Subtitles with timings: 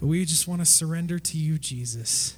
[0.00, 2.36] But we just want to surrender to you, Jesus.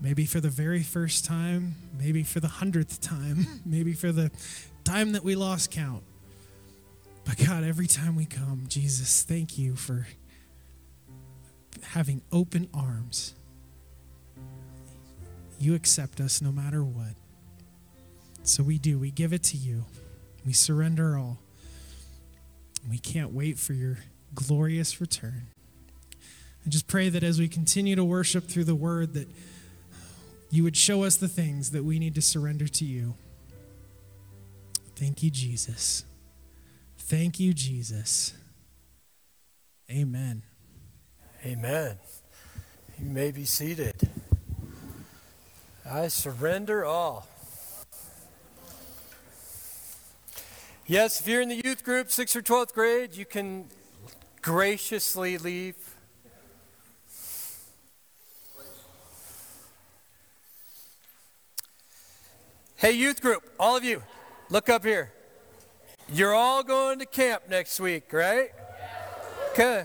[0.00, 4.30] Maybe for the very first time, maybe for the hundredth time, maybe for the
[4.84, 6.04] time that we lost count.
[7.24, 10.06] But God, every time we come, Jesus, thank you for
[11.82, 13.34] having open arms.
[15.58, 17.14] You accept us no matter what.
[18.44, 18.98] So we do.
[18.98, 19.84] We give it to you.
[20.46, 21.38] We surrender all.
[22.88, 23.98] We can't wait for your
[24.34, 25.48] glorious return.
[26.68, 29.26] And just pray that as we continue to worship through the word that
[30.50, 33.14] you would show us the things that we need to surrender to you.
[34.94, 36.04] Thank you, Jesus.
[36.98, 38.34] Thank you, Jesus.
[39.90, 40.42] Amen.
[41.42, 41.96] Amen.
[42.98, 43.94] You may be seated.
[45.90, 47.26] I surrender all.
[50.86, 53.70] Yes, if you're in the youth group, 6th or 12th grade, you can
[54.42, 55.94] graciously leave.
[62.78, 64.04] Hey, youth group, all of you,
[64.50, 65.10] look up here.
[66.12, 68.50] You're all going to camp next week, right?
[69.50, 69.84] Okay.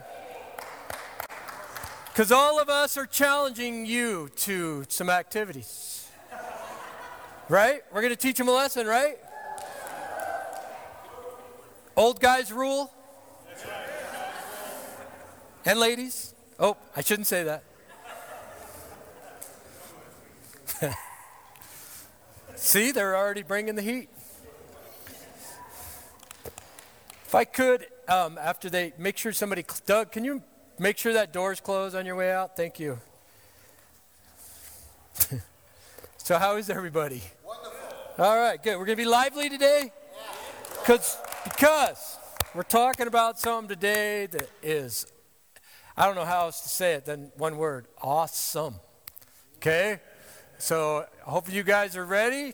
[2.06, 6.08] Because all of us are challenging you to some activities.
[7.50, 7.82] Right?
[7.92, 9.18] We're going to teach them a lesson, right?
[11.98, 12.94] Old guys rule.
[15.66, 16.36] And ladies.
[16.60, 17.44] Oh, I shouldn't say
[20.80, 20.96] that.
[22.56, 24.10] See, they're already bringing the heat.
[27.26, 30.44] If I could, um, after they make sure somebody, Doug, can you
[30.78, 32.56] make sure that door's closed on your way out?
[32.56, 33.00] Thank you.
[36.18, 37.24] so, how is everybody?
[37.44, 38.24] Wonderful.
[38.24, 38.78] All right, good.
[38.78, 39.92] We're going to be lively today?
[40.86, 42.20] Cause, because
[42.54, 45.08] we're talking about something today that is,
[45.98, 48.76] I don't know how else to say it than one word awesome.
[49.58, 50.00] Okay?
[50.60, 52.54] So, I hope you guys are ready.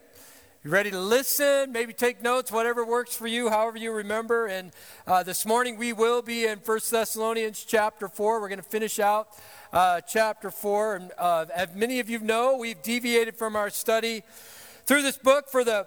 [0.64, 1.72] You ready to listen?
[1.72, 4.48] Maybe take notes, whatever works for you, however you remember.
[4.48, 4.72] And
[5.06, 8.42] uh, this morning we will be in 1 Thessalonians chapter 4.
[8.42, 9.30] We're going to finish out
[9.72, 10.96] uh, chapter 4.
[10.96, 14.24] And uh, as many of you know, we've deviated from our study
[14.86, 15.86] through this book for the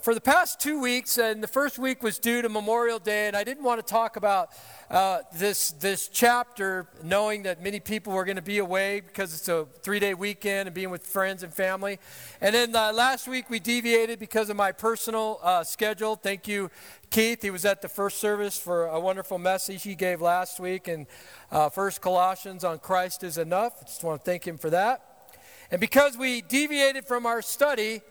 [0.00, 3.36] for the past two weeks, and the first week was due to Memorial Day, and
[3.36, 4.50] I didn't want to talk about
[4.90, 9.48] uh, this, this chapter knowing that many people were going to be away because it's
[9.48, 12.00] a three day weekend and being with friends and family.
[12.40, 16.16] And then uh, last week we deviated because of my personal uh, schedule.
[16.16, 16.70] Thank you,
[17.10, 17.42] Keith.
[17.42, 21.06] He was at the first service for a wonderful message he gave last week, and
[21.52, 23.74] uh, First Colossians on Christ is enough.
[23.80, 25.30] I just want to thank him for that.
[25.70, 28.02] And because we deviated from our study,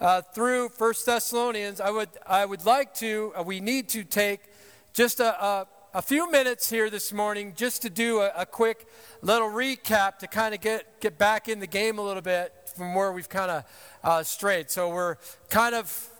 [0.00, 4.40] uh, through First Thessalonians, I would, I would like to, uh, we need to take
[4.92, 8.86] just a, a, a, few minutes here this morning just to do a, a quick
[9.22, 12.94] little recap to kind of get, get back in the game a little bit from
[12.94, 13.64] where we've kind of
[14.04, 14.70] uh, strayed.
[14.70, 15.16] So we're
[15.50, 16.10] kind of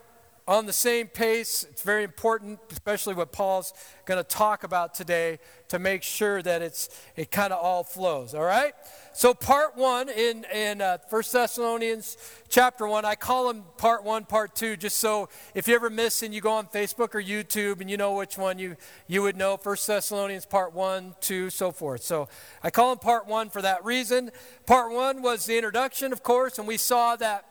[0.48, 1.66] on the same pace.
[1.68, 3.74] It's very important, especially what Paul's
[4.06, 5.38] going to talk about today,
[5.68, 8.34] to make sure that it's it kind of all flows.
[8.34, 8.72] All right.
[9.12, 12.16] So part one in in uh, First Thessalonians
[12.48, 16.22] chapter one, I call them part one, part two, just so if you ever miss
[16.22, 18.76] and you go on Facebook or YouTube and you know which one you
[19.06, 19.58] you would know.
[19.58, 22.02] First Thessalonians part one, two, so forth.
[22.02, 22.28] So
[22.62, 24.30] I call them part one for that reason.
[24.64, 27.44] Part one was the introduction, of course, and we saw that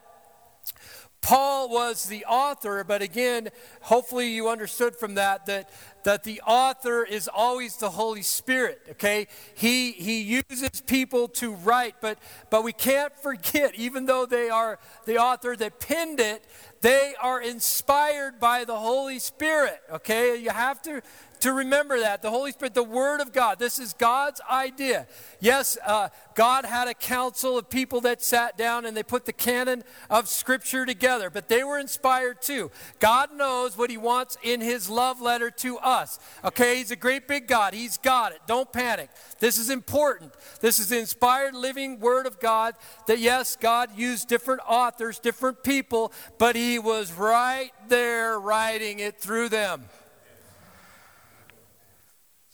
[1.28, 3.50] Paul was the author, but again,
[3.82, 5.68] hopefully you understood from that that,
[6.04, 9.26] that the author is always the Holy Spirit, okay?
[9.54, 12.18] He, he uses people to write, but,
[12.48, 16.46] but we can't forget, even though they are the author that penned it,
[16.80, 20.34] they are inspired by the Holy Spirit, okay?
[20.36, 21.02] You have to
[21.38, 22.22] to remember that.
[22.22, 25.06] The Holy Spirit, the Word of God, this is God's idea.
[25.40, 29.32] Yes, uh, God had a council of people that sat down and they put the
[29.32, 32.70] canon of Scripture together, but they were inspired too.
[32.98, 36.18] God knows what He wants in His love letter to us.
[36.44, 37.74] Okay, He's a great big God.
[37.74, 38.40] He's got it.
[38.46, 39.10] Don't panic.
[39.38, 40.32] This is important.
[40.60, 42.74] This is the inspired living Word of God
[43.06, 49.20] that, yes, God used different authors, different people, but He was right there writing it
[49.20, 49.84] through them.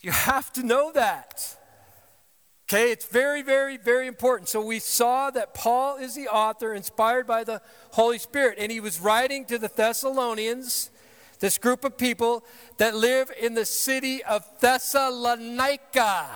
[0.04, 1.56] You have to know that.
[2.68, 4.50] Okay, it's very, very, very important.
[4.50, 7.62] So we saw that Paul is the author, inspired by the
[7.92, 10.90] Holy Spirit, and he was writing to the Thessalonians,
[11.40, 12.44] this group of people
[12.76, 16.28] that live in the city of Thessalonica.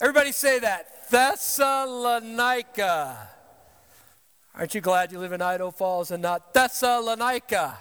[0.00, 2.48] Everybody say that Thessalonica.
[4.56, 7.78] Aren't you glad you live in Idaho Falls and not Thessalonica?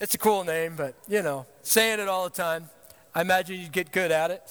[0.00, 2.70] It's a cool name, but you know, saying it all the time.
[3.14, 4.42] I imagine you'd get good at it.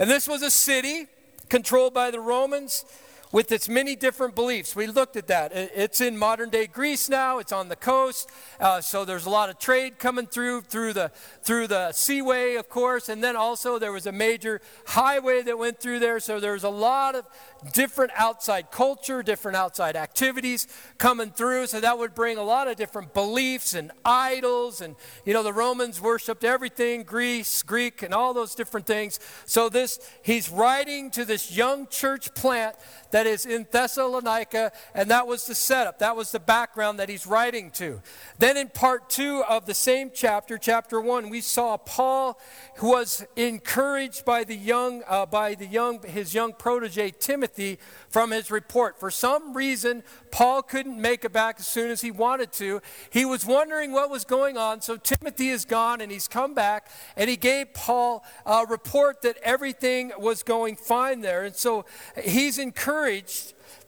[0.00, 1.06] And this was a city
[1.48, 2.84] controlled by the Romans
[3.32, 4.76] with its many different beliefs.
[4.76, 5.52] We looked at that.
[5.54, 7.38] It's in modern day Greece now.
[7.38, 8.30] It's on the coast,
[8.60, 11.10] uh, so there's a lot of trade coming through through the
[11.42, 15.80] through the seaway, of course, and then also there was a major highway that went
[15.80, 16.20] through there.
[16.20, 17.26] So there was a lot of
[17.72, 20.66] different outside culture, different outside activities
[20.98, 21.66] coming through.
[21.66, 25.52] So that would bring a lot of different beliefs and idols, and you know the
[25.52, 29.18] Romans worshipped everything, Greece, Greek, and all those different things.
[29.46, 32.76] So this he's writing to this young church plant
[33.16, 36.00] that is in Thessalonica, and that was the setup.
[36.00, 38.02] That was the background that he's writing to.
[38.38, 42.38] Then in part two of the same chapter, chapter one, we saw Paul,
[42.74, 47.78] who was encouraged by the young, uh, by the young, his young protege Timothy,
[48.10, 49.00] from his report.
[49.00, 52.82] For some reason, Paul couldn't make it back as soon as he wanted to.
[53.08, 56.90] He was wondering what was going on, so Timothy is gone and he's come back,
[57.16, 61.44] and he gave Paul a report that everything was going fine there.
[61.44, 61.86] And so
[62.22, 63.05] he's encouraged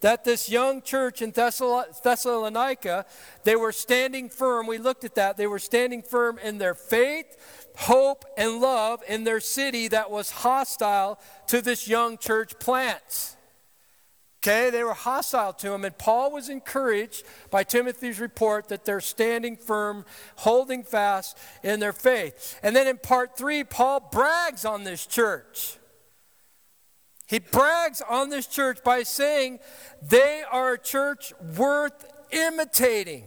[0.00, 3.06] that this young church in Thessalonica,
[3.44, 4.66] they were standing firm.
[4.66, 5.36] We looked at that.
[5.36, 7.36] They were standing firm in their faith,
[7.76, 11.18] hope, and love in their city that was hostile
[11.48, 13.36] to this young church plant.
[14.40, 19.00] Okay, they were hostile to him, and Paul was encouraged by Timothy's report that they're
[19.00, 20.04] standing firm,
[20.36, 22.58] holding fast in their faith.
[22.62, 25.78] And then in part three, Paul brags on this church.
[27.28, 29.60] He brags on this church by saying
[30.02, 33.24] they are a church worth imitating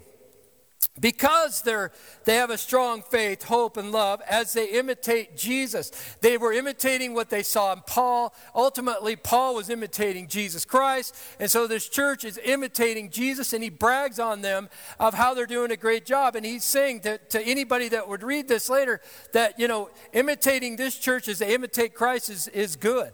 [1.00, 1.92] because they're,
[2.25, 5.92] they have a strong faith, hope, and love as they imitate Jesus.
[6.19, 8.33] They were imitating what they saw in Paul.
[8.56, 11.15] Ultimately, Paul was imitating Jesus Christ.
[11.39, 14.68] And so this church is imitating Jesus, and he brags on them
[15.00, 16.36] of how they're doing a great job.
[16.36, 19.00] And he's saying to, to anybody that would read this later
[19.33, 23.13] that, you know, imitating this church as they imitate Christ is, is good.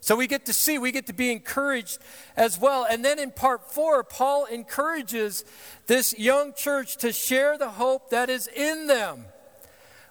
[0.00, 1.98] So we get to see, we get to be encouraged
[2.34, 2.86] as well.
[2.88, 5.44] And then in part four, Paul encourages
[5.86, 9.26] this young church to share the hope that is in them.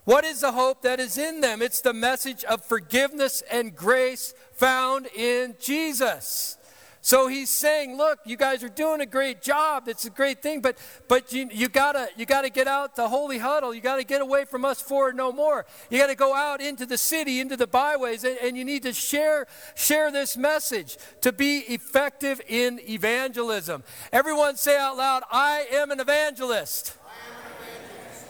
[0.06, 1.62] What is the hope that is in them?
[1.62, 6.58] It's the message of forgiveness and grace found in Jesus.
[7.01, 9.87] So he's saying, look, you guys are doing a great job.
[9.87, 13.37] It's a great thing, but but you, you gotta you gotta get out the holy
[13.37, 13.73] huddle.
[13.73, 15.65] You gotta get away from us for no more.
[15.89, 18.93] You gotta go out into the city, into the byways, and, and you need to
[18.93, 23.83] share share this message to be effective in evangelism.
[24.11, 26.97] Everyone say out loud, I am an evangelist.
[26.97, 28.25] Am an evangelist.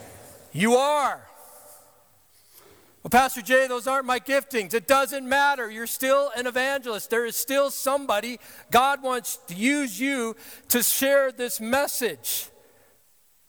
[0.52, 1.29] You are.
[3.02, 4.74] Well, Pastor Jay, those aren't my giftings.
[4.74, 5.70] It doesn't matter.
[5.70, 7.08] You're still an evangelist.
[7.08, 8.38] There is still somebody
[8.70, 10.36] God wants to use you
[10.68, 12.50] to share this message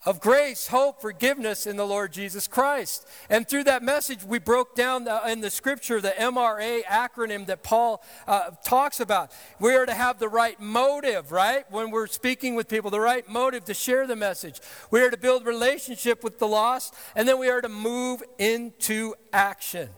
[0.04, 3.06] of grace, hope, forgiveness in the Lord Jesus Christ.
[3.30, 7.62] And through that message, we broke down the, in the scripture the MRA acronym that
[7.62, 9.32] Paul uh, talks about.
[9.60, 11.70] We are to have the right motive, right?
[11.70, 14.60] When we're speaking with people, the right motive to share the message.
[14.90, 19.14] We are to build relationship with the lost, and then we are to move into
[19.32, 19.88] action.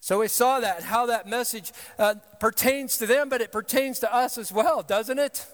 [0.00, 4.14] So we saw that, how that message uh, pertains to them, but it pertains to
[4.14, 5.46] us as well, doesn't it?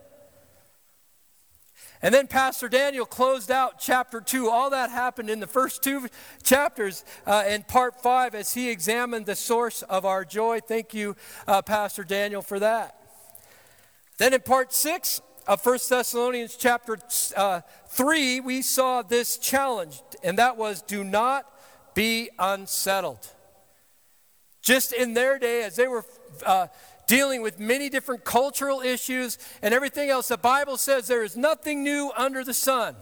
[2.02, 4.48] And then Pastor Daniel closed out chapter 2.
[4.48, 6.08] All that happened in the first two
[6.42, 10.60] chapters uh, in part 5 as he examined the source of our joy.
[10.60, 11.14] Thank you,
[11.46, 12.96] uh, Pastor Daniel, for that.
[14.16, 16.98] Then in part 6 of 1 Thessalonians chapter
[17.36, 21.44] uh, 3, we saw this challenge, and that was do not
[21.94, 23.28] be unsettled.
[24.62, 26.04] Just in their day, as they were
[26.46, 26.68] uh,
[27.10, 30.28] dealing with many different cultural issues and everything else.
[30.28, 32.94] The Bible says there is nothing new under the sun.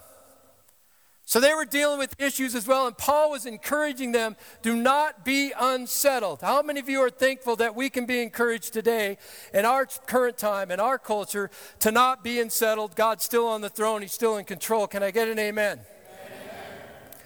[1.27, 5.27] So they were dealing with issues as well, and Paul was encouraging them do not
[5.27, 6.41] be unsettled.
[6.41, 9.19] How many of you are thankful that we can be encouraged today
[9.53, 11.51] in our current time, in our culture,
[11.81, 12.97] to not be unsettled?
[12.97, 14.87] God's still on the throne, He's still in control.
[14.87, 15.81] Can I get an amen?
[15.81, 17.17] amen.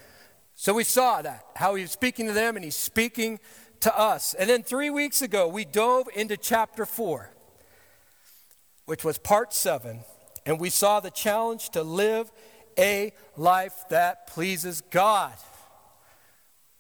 [0.57, 3.39] So we saw that, how He was speaking to them, and He's speaking
[3.83, 4.35] to us.
[4.35, 7.31] And then three weeks ago, we dove into chapter four,
[8.87, 10.01] which was part seven,
[10.47, 12.33] and we saw the challenge to live
[12.79, 15.35] a life that pleases God.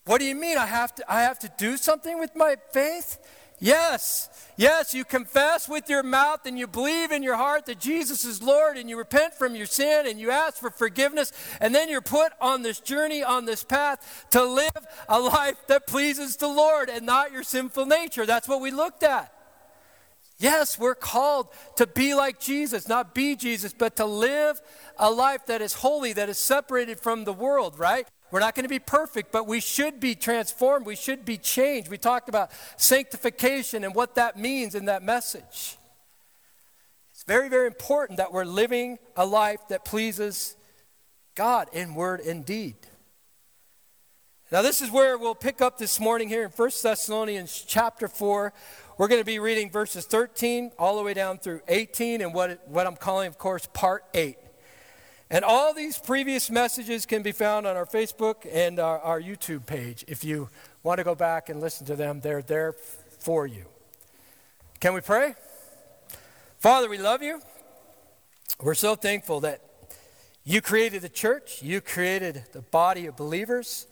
[0.06, 0.58] What do you mean?
[0.58, 3.18] I have to, I have to do something with my faith?
[3.62, 8.24] Yes, yes, you confess with your mouth and you believe in your heart that Jesus
[8.24, 11.88] is Lord and you repent from your sin and you ask for forgiveness, and then
[11.88, 16.48] you're put on this journey, on this path to live a life that pleases the
[16.48, 18.26] Lord and not your sinful nature.
[18.26, 19.32] That's what we looked at.
[20.38, 24.60] Yes, we're called to be like Jesus, not be Jesus, but to live
[24.98, 28.08] a life that is holy, that is separated from the world, right?
[28.32, 30.86] We're not going to be perfect, but we should be transformed.
[30.86, 31.90] We should be changed.
[31.90, 35.76] We talked about sanctification and what that means in that message.
[37.12, 40.56] It's very, very important that we're living a life that pleases
[41.34, 42.76] God in word and deed.
[44.50, 48.54] Now, this is where we'll pick up this morning here in 1 Thessalonians chapter 4.
[48.96, 52.66] We're going to be reading verses 13 all the way down through 18 and what,
[52.66, 54.38] what I'm calling, of course, part 8.
[55.32, 59.64] And all these previous messages can be found on our Facebook and our, our YouTube
[59.64, 60.04] page.
[60.06, 60.50] If you
[60.82, 62.74] want to go back and listen to them, they're there
[63.18, 63.64] for you.
[64.78, 65.34] Can we pray?
[66.58, 67.40] Father, we love you.
[68.60, 69.62] We're so thankful that
[70.44, 73.86] you created the church, you created the body of believers.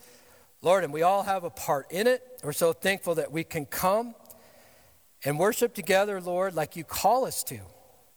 [0.61, 2.23] Lord, and we all have a part in it.
[2.45, 4.15] We're so thankful that we can come
[5.25, 7.61] and worship together, Lord, like you call us to.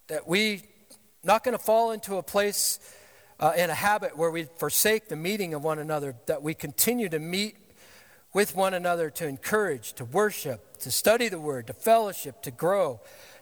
[0.08, 0.63] That we
[1.24, 2.80] not going to fall into a place
[3.39, 7.09] uh, in a habit where we forsake the meeting of one another, that we continue
[7.09, 7.57] to meet
[8.33, 12.99] with one another to encourage, to worship, to study the word, to fellowship, to grow,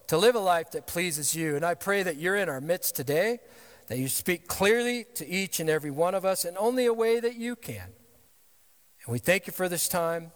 [0.08, 1.56] to live a life that pleases you.
[1.56, 3.40] And I pray that you're in our midst today,
[3.88, 7.20] that you speak clearly to each and every one of us in only a way
[7.20, 7.88] that you can.
[9.06, 10.32] And we thank you for this time.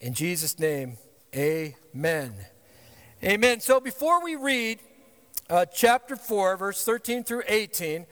[0.00, 0.96] In Jesus' name,
[1.36, 2.34] amen.
[3.22, 3.60] Amen.
[3.60, 4.80] So before we read
[5.48, 8.06] uh, chapter 4, verse 13 through 18,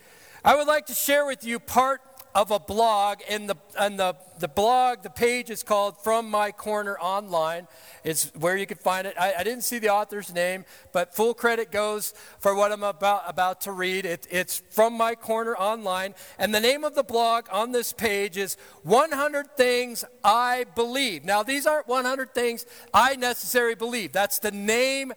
[0.44, 2.00] I would like to share with you part
[2.34, 6.52] of a blog, and the, and the, the blog, the page is called From My
[6.52, 7.66] Corner Online.
[8.04, 9.16] It's where you can find it.
[9.18, 13.24] I, I didn't see the author's name, but full credit goes for what I'm about,
[13.26, 14.06] about to read.
[14.06, 16.14] It, it's From My Corner Online.
[16.38, 21.24] And the name of the blog on this page is 100 Things I Believe.
[21.24, 24.12] Now, these aren't 100 things I necessarily believe.
[24.12, 25.12] That's the name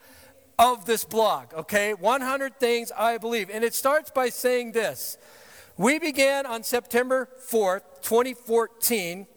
[0.57, 1.93] of this blog, okay?
[1.93, 3.49] 100 Things I Believe.
[3.49, 5.17] And it starts by saying this.
[5.77, 9.27] We began on September 4th, 2014,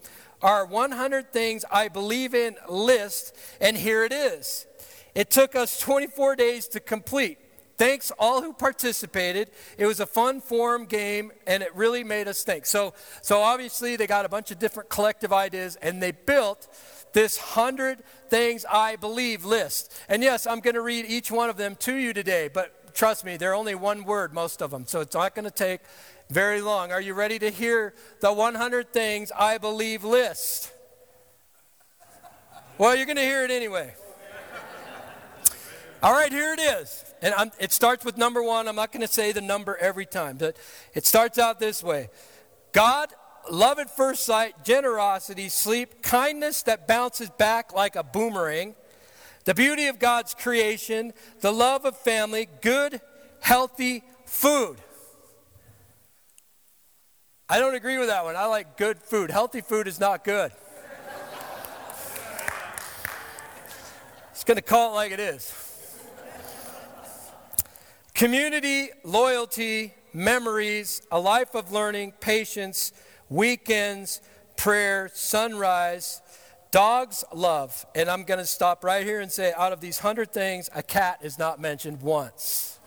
[0.43, 4.67] our 100 Things I Believe in list, and here it is.
[5.15, 7.39] It took us 24 days to complete.
[7.79, 9.51] Thanks all who participated.
[9.77, 12.65] It was a fun forum game and it really made us think.
[12.65, 16.69] So so obviously they got a bunch of different collective ideas and they built
[17.17, 19.99] this 100 things I believe list.
[20.07, 23.25] And yes, I'm going to read each one of them to you today, but trust
[23.25, 24.87] me, they're only one word most of them.
[24.87, 25.81] So it's not going to take
[26.29, 26.93] very long.
[26.93, 30.71] Are you ready to hear the 100 things I believe list?
[32.77, 33.95] Well, you're going to hear it anyway.
[36.03, 37.03] All right, here it is.
[37.23, 38.69] And I'm, it starts with number one.
[38.69, 40.59] I'm not going to say the number every time, but
[40.93, 42.11] it starts out this way
[42.73, 43.09] God,
[43.51, 48.75] love at first sight, generosity, sleep, kindness that bounces back like a boomerang,
[49.45, 53.01] the beauty of God's creation, the love of family, good,
[53.41, 54.77] healthy food.
[57.49, 58.35] I don't agree with that one.
[58.35, 59.31] I like good food.
[59.31, 60.51] Healthy food is not good.
[64.33, 65.55] It's going to call it like it is.
[68.15, 72.93] Community, loyalty, memories, a life of learning, patience,
[73.29, 74.21] weekends,
[74.57, 76.23] prayer, sunrise,
[76.71, 77.87] dogs, love.
[77.95, 80.83] And I'm going to stop right here and say out of these hundred things, a
[80.83, 82.79] cat is not mentioned once.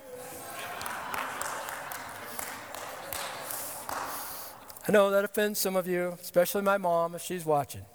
[4.88, 7.86] I know that offends some of you, especially my mom if she's watching.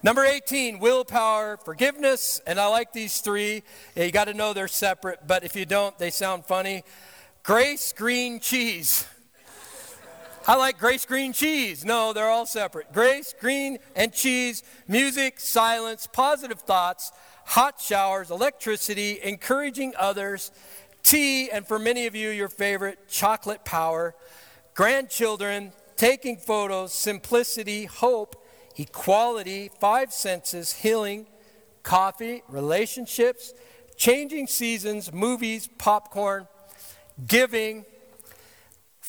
[0.00, 3.64] Number 18, willpower, forgiveness, and I like these three.
[3.96, 6.84] You got to know they're separate, but if you don't, they sound funny.
[7.42, 9.08] Grace, green, cheese.
[10.48, 11.84] I like grace, green, cheese.
[11.84, 12.90] No, they're all separate.
[12.90, 17.12] Grace, green, and cheese, music, silence, positive thoughts,
[17.44, 20.50] hot showers, electricity, encouraging others,
[21.02, 24.14] tea, and for many of you, your favorite, chocolate power
[24.72, 28.42] grandchildren, taking photos, simplicity, hope,
[28.76, 31.26] equality, five senses, healing,
[31.82, 33.52] coffee, relationships,
[33.98, 36.48] changing seasons, movies, popcorn,
[37.26, 37.84] giving,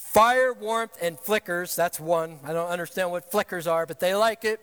[0.09, 1.75] fire, warmth, and flickers.
[1.75, 2.39] That's one.
[2.43, 4.59] I don't understand what flickers are, but they like it.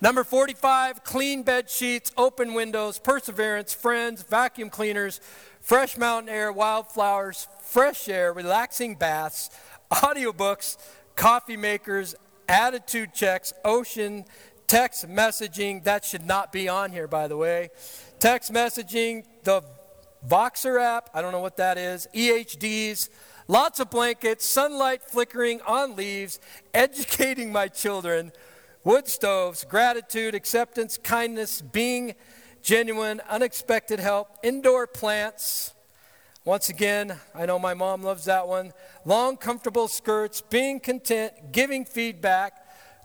[0.00, 5.20] Number 45, clean bed sheets, open windows, perseverance, friends, vacuum cleaners,
[5.60, 9.50] fresh mountain air, wildflowers, fresh air, relaxing baths,
[9.90, 10.76] audiobooks,
[11.16, 12.14] coffee makers,
[12.48, 14.24] attitude checks, ocean,
[14.68, 15.82] text messaging.
[15.82, 17.70] That should not be on here, by the way.
[18.20, 19.62] Text messaging, the
[20.28, 23.08] Voxer app, I don't know what that is, EHDs,
[23.48, 26.38] lots of blankets, sunlight flickering on leaves,
[26.74, 28.30] educating my children,
[28.84, 32.14] wood stoves, gratitude, acceptance, kindness, being
[32.62, 35.74] genuine, unexpected help, indoor plants
[36.44, 38.72] Once again, I know my mom loves that one.
[39.04, 42.52] Long, comfortable skirts, being content, giving feedback,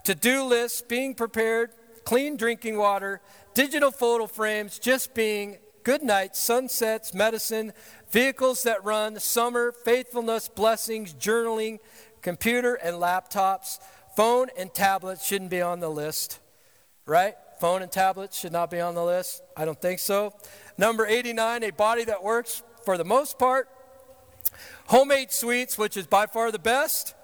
[0.04, 1.70] to do lists, being prepared,
[2.04, 3.20] clean drinking water,
[3.52, 7.72] digital photo frames, just being, good nights, sunsets, medicine,
[8.14, 11.80] vehicles that run, summer, faithfulness, blessings, journaling,
[12.22, 13.80] computer and laptops,
[14.14, 16.38] phone and tablets shouldn't be on the list,
[17.06, 17.34] right?
[17.58, 19.42] Phone and tablets should not be on the list.
[19.56, 20.32] I don't think so.
[20.78, 23.68] Number 89, a body that works for the most part.
[24.86, 27.16] Homemade sweets, which is by far the best.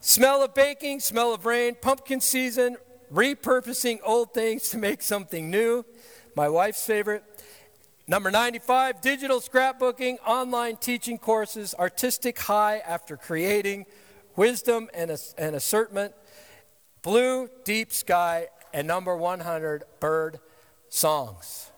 [0.00, 2.76] Smell of baking, smell of rain, pumpkin season,
[3.10, 5.86] repurposing old things to make something new.
[6.36, 7.24] My wife's favorite.
[8.10, 13.84] Number 95, digital scrapbooking, online teaching courses, artistic high after creating,
[14.34, 16.14] wisdom and, and assertment,
[17.02, 20.40] blue, deep sky, and number 100, bird
[20.88, 21.70] songs.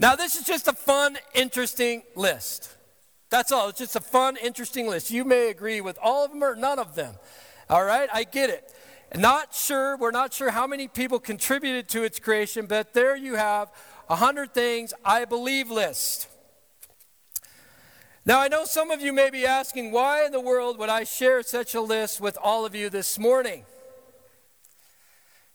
[0.00, 2.76] now, this is just a fun, interesting list.
[3.30, 3.68] That's all.
[3.68, 5.12] It's just a fun, interesting list.
[5.12, 7.14] You may agree with all of them or none of them.
[7.70, 8.72] All right, I get it.
[9.14, 13.36] Not sure, we're not sure how many people contributed to its creation, but there you
[13.36, 13.68] have
[14.08, 16.28] a 100 things I believe list.
[18.24, 21.04] Now, I know some of you may be asking, why in the world would I
[21.04, 23.64] share such a list with all of you this morning?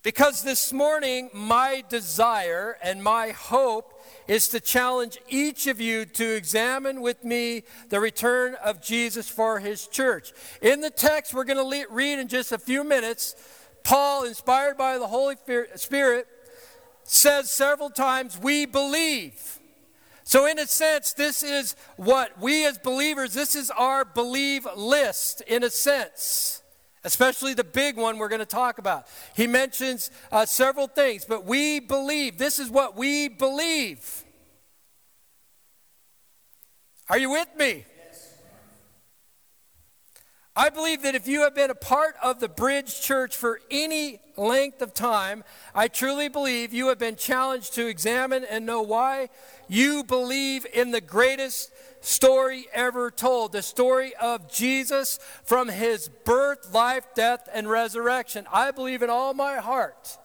[0.03, 6.35] Because this morning, my desire and my hope is to challenge each of you to
[6.35, 10.33] examine with me the return of Jesus for his church.
[10.59, 13.35] In the text we're going to read in just a few minutes,
[13.83, 15.35] Paul, inspired by the Holy
[15.75, 16.27] Spirit,
[17.03, 19.59] says several times, We believe.
[20.23, 25.41] So, in a sense, this is what we as believers, this is our believe list,
[25.41, 26.60] in a sense
[27.03, 29.07] especially the big one we're going to talk about.
[29.35, 32.37] He mentions uh, several things, but we believe.
[32.37, 34.23] This is what we believe.
[37.09, 37.85] Are you with me?
[40.53, 44.19] I believe that if you have been a part of the Bridge Church for any
[44.35, 49.29] length of time, I truly believe you have been challenged to examine and know why
[49.71, 56.73] you believe in the greatest story ever told the story of Jesus from his birth,
[56.73, 58.45] life, death, and resurrection.
[58.51, 60.17] I believe in all my heart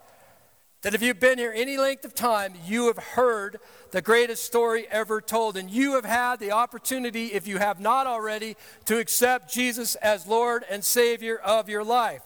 [0.82, 3.60] that if you've been here any length of time, you have heard
[3.92, 5.56] the greatest story ever told.
[5.56, 8.56] And you have had the opportunity, if you have not already,
[8.86, 12.22] to accept Jesus as Lord and Savior of your life.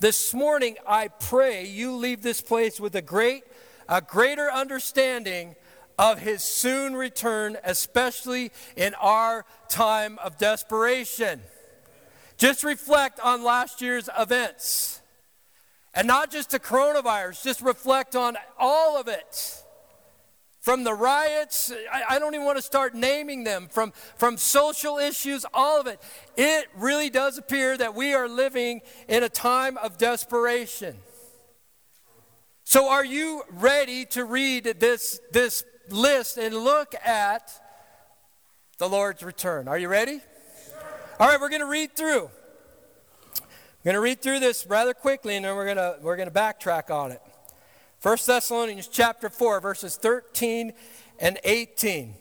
[0.00, 3.44] This morning, I pray you leave this place with a great,
[3.88, 5.54] a greater understanding
[5.98, 11.40] of his soon return, especially in our time of desperation.
[12.36, 15.00] Just reflect on last year's events.
[15.94, 19.62] And not just the coronavirus, just reflect on all of it.
[20.60, 24.98] From the riots, I, I, don't even want to start naming them, from, from social
[24.98, 26.02] issues, all of it.
[26.36, 30.96] It really does appear that we are living in a time of desperation.
[32.64, 37.50] So, are you ready to read this, this list and look at
[38.78, 39.68] the Lord's return.
[39.68, 40.20] Are you ready?
[41.18, 42.30] All right, we're going to read through.
[43.40, 46.28] We're going to read through this rather quickly and then we're going to we're going
[46.28, 47.22] to backtrack on it.
[48.02, 50.72] 1 Thessalonians chapter 4 verses 13
[51.18, 52.14] and 18.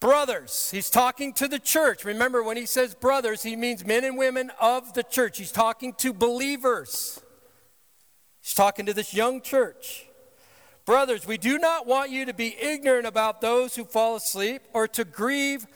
[0.00, 2.04] Brothers, he's talking to the church.
[2.04, 5.38] Remember when he says brothers, he means men and women of the church.
[5.38, 7.20] He's talking to believers.
[8.40, 10.07] He's talking to this young church.
[10.88, 14.88] Brothers, we do not want you to be ignorant about those who fall asleep or
[14.88, 15.66] to grieve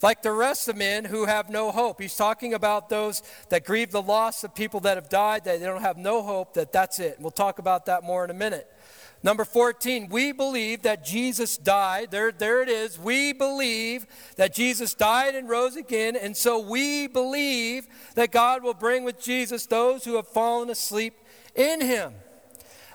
[0.00, 2.00] like the rest of men who have no hope.
[2.00, 5.66] He's talking about those that grieve the loss of people that have died, that they
[5.66, 7.16] don't have no hope, that that's it.
[7.18, 8.72] We'll talk about that more in a minute.
[9.24, 12.12] Number 14, we believe that Jesus died.
[12.12, 12.96] There, there it is.
[12.96, 14.06] We believe
[14.36, 16.14] that Jesus died and rose again.
[16.14, 21.14] And so we believe that God will bring with Jesus those who have fallen asleep
[21.56, 22.14] in him.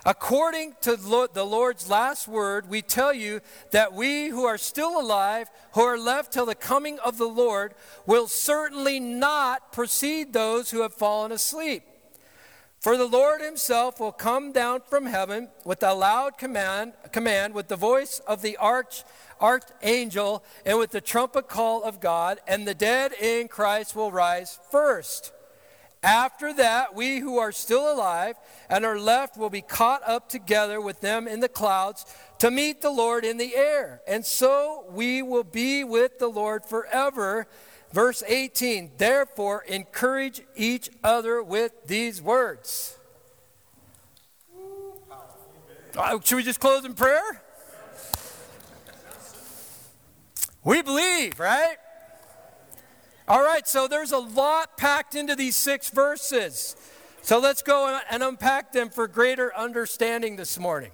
[0.06, 3.40] According to the Lord's last word, we tell you
[3.72, 7.74] that we who are still alive, who are left till the coming of the Lord,
[8.06, 11.82] will certainly not precede those who have fallen asleep.
[12.78, 17.66] For the Lord himself will come down from heaven with a loud command, command with
[17.66, 19.02] the voice of the arch,
[19.40, 24.60] archangel and with the trumpet call of God, and the dead in Christ will rise
[24.70, 25.32] first.
[26.06, 28.36] After that, we who are still alive
[28.70, 32.06] and are left will be caught up together with them in the clouds
[32.38, 34.02] to meet the Lord in the air.
[34.06, 37.48] And so we will be with the Lord forever.
[37.92, 42.96] Verse 18, therefore, encourage each other with these words.
[45.98, 47.42] Uh, should we just close in prayer?
[50.62, 51.78] We believe, right?
[53.28, 56.76] All right, so there's a lot packed into these six verses.
[57.22, 60.92] So let's go and unpack them for greater understanding this morning.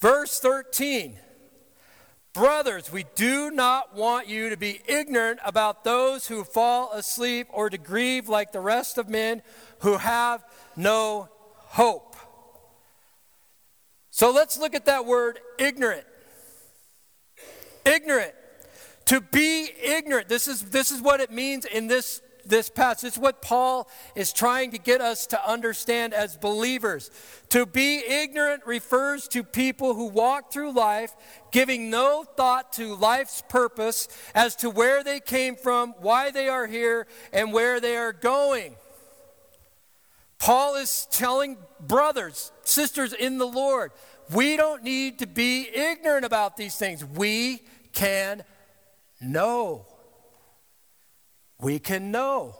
[0.00, 1.16] Verse 13
[2.34, 7.70] Brothers, we do not want you to be ignorant about those who fall asleep or
[7.70, 9.42] to grieve like the rest of men
[9.80, 10.44] who have
[10.76, 12.14] no hope.
[14.10, 16.04] So let's look at that word ignorant.
[17.86, 18.34] Ignorant.
[19.08, 20.28] To be ignorant.
[20.28, 23.08] This is, this is what it means in this this passage.
[23.08, 27.10] It's what Paul is trying to get us to understand as believers.
[27.50, 31.14] To be ignorant refers to people who walk through life
[31.52, 36.66] giving no thought to life's purpose as to where they came from, why they are
[36.66, 38.76] here, and where they are going.
[40.38, 43.92] Paul is telling brothers, sisters in the Lord,
[44.32, 47.04] we don't need to be ignorant about these things.
[47.04, 48.44] We can
[49.20, 49.86] know
[51.60, 52.54] we can know.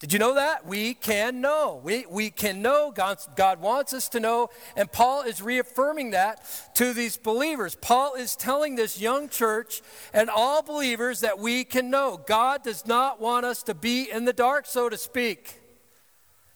[0.00, 0.66] Did you know that?
[0.66, 1.80] We can know.
[1.84, 2.90] We, we can know.
[2.92, 4.48] God, God wants us to know.
[4.74, 6.44] And Paul is reaffirming that
[6.74, 7.76] to these believers.
[7.76, 9.80] Paul is telling this young church
[10.12, 12.20] and all believers that we can know.
[12.26, 15.60] God does not want us to be in the dark, so to speak.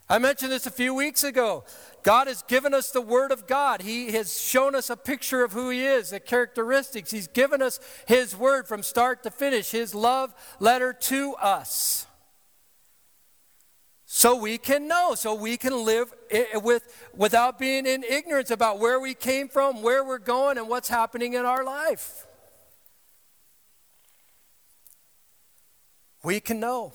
[0.09, 1.65] I mentioned this a few weeks ago.
[2.07, 3.83] God has given us the Word of God.
[3.83, 7.11] He has shown us a picture of who He is, the characteristics.
[7.11, 12.07] He's given us His Word from start to finish, His love letter to us.
[14.05, 16.15] So we can know, so we can live
[16.55, 20.89] with, without being in ignorance about where we came from, where we're going, and what's
[20.89, 22.25] happening in our life.
[26.23, 26.93] We can know.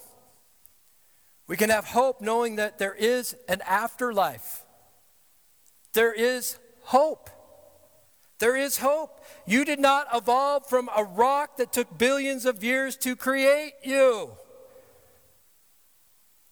[1.47, 4.60] We can have hope knowing that there is an afterlife.
[5.93, 7.29] There is hope.
[8.39, 9.23] There is hope.
[9.45, 14.31] You did not evolve from a rock that took billions of years to create you.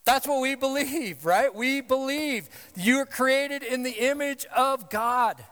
[0.06, 1.54] That's what we believe, right?
[1.54, 5.44] We believe you are created in the image of God.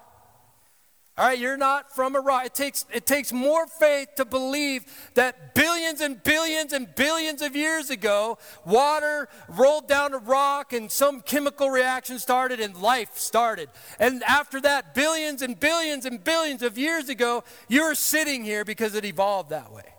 [1.17, 2.45] All right, you're not from rock.
[2.45, 7.56] It takes, it takes more faith to believe that billions and billions and billions of
[7.56, 13.69] years ago, water rolled down a rock and some chemical reaction started and life started.
[13.99, 18.93] And after that, billions and billions and billions of years ago, you're sitting here because
[18.93, 19.95] it evolved that way.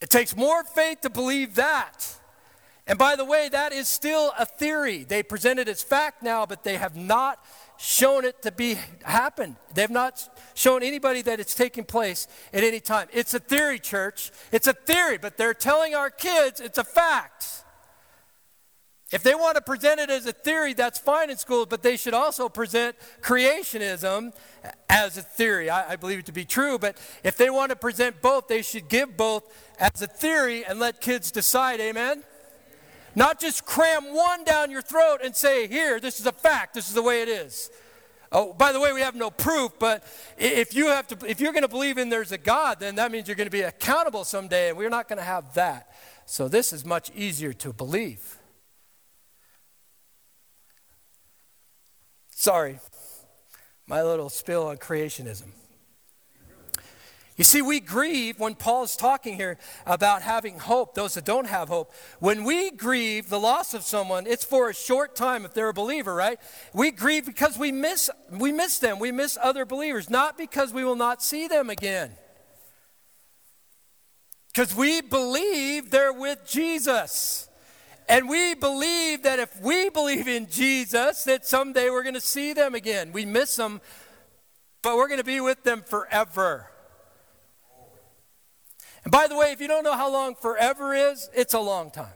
[0.00, 2.12] It takes more faith to believe that.
[2.88, 5.04] And by the way, that is still a theory.
[5.04, 7.44] They present it as fact now, but they have not
[7.78, 9.56] shown it to be happened.
[9.74, 13.08] They have not shown anybody that it's taking place at any time.
[13.12, 14.30] It's a theory, church.
[14.52, 17.64] It's a theory, but they're telling our kids it's a fact.
[19.12, 21.96] If they want to present it as a theory, that's fine in schools, but they
[21.96, 24.32] should also present creationism
[24.88, 25.70] as a theory.
[25.70, 28.62] I, I, believe it to be true, but if they want to present both, they
[28.62, 29.44] should give both
[29.78, 32.24] as a theory and let kids decide, amen?
[33.16, 36.86] Not just cram one down your throat and say, here, this is a fact, this
[36.86, 37.70] is the way it is.
[38.30, 40.04] Oh, by the way, we have no proof, but
[40.36, 43.10] if you have to, if you're going to believe in there's a God, then that
[43.10, 45.94] means you're going to be accountable someday, and we're not going to have that.
[46.26, 48.36] So this is much easier to believe.
[52.30, 52.80] Sorry,
[53.86, 55.52] my little spill on creationism.
[57.36, 61.46] You see, we grieve when Paul is talking here about having hope, those that don't
[61.46, 61.92] have hope.
[62.18, 65.74] When we grieve the loss of someone, it's for a short time if they're a
[65.74, 66.40] believer, right?
[66.72, 68.98] We grieve because we miss, we miss them.
[68.98, 72.12] We miss other believers, not because we will not see them again.
[74.48, 77.50] Because we believe they're with Jesus.
[78.08, 82.54] And we believe that if we believe in Jesus, that someday we're going to see
[82.54, 83.12] them again.
[83.12, 83.82] We miss them,
[84.80, 86.70] but we're going to be with them forever.
[89.06, 91.92] And by the way, if you don't know how long forever is, it's a long
[91.92, 92.08] time.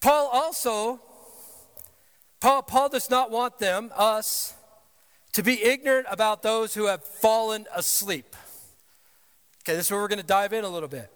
[0.00, 0.98] Paul also,
[2.40, 4.54] Paul, Paul does not want them, us,
[5.34, 8.34] to be ignorant about those who have fallen asleep.
[9.62, 11.12] Okay, this is where we're going to dive in a little bit.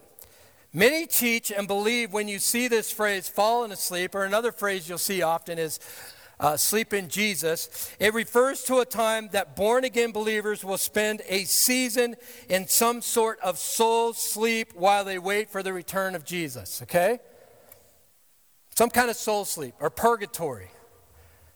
[0.74, 4.98] Many teach and believe when you see this phrase, fallen asleep, or another phrase you'll
[4.98, 5.80] see often is
[6.42, 11.22] uh, sleep in Jesus, it refers to a time that born again believers will spend
[11.28, 12.16] a season
[12.48, 17.20] in some sort of soul sleep while they wait for the return of Jesus, okay?
[18.74, 20.68] Some kind of soul sleep or purgatory.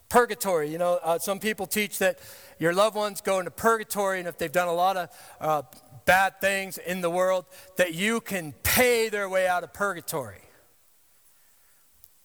[0.09, 2.20] Purgatory, you know, uh, some people teach that
[2.61, 5.09] your loved ones go into purgatory, and if they've done a lot of
[5.40, 5.62] uh,
[6.05, 7.44] bad things in the world,
[7.77, 10.45] that you can pay their way out of purgatory.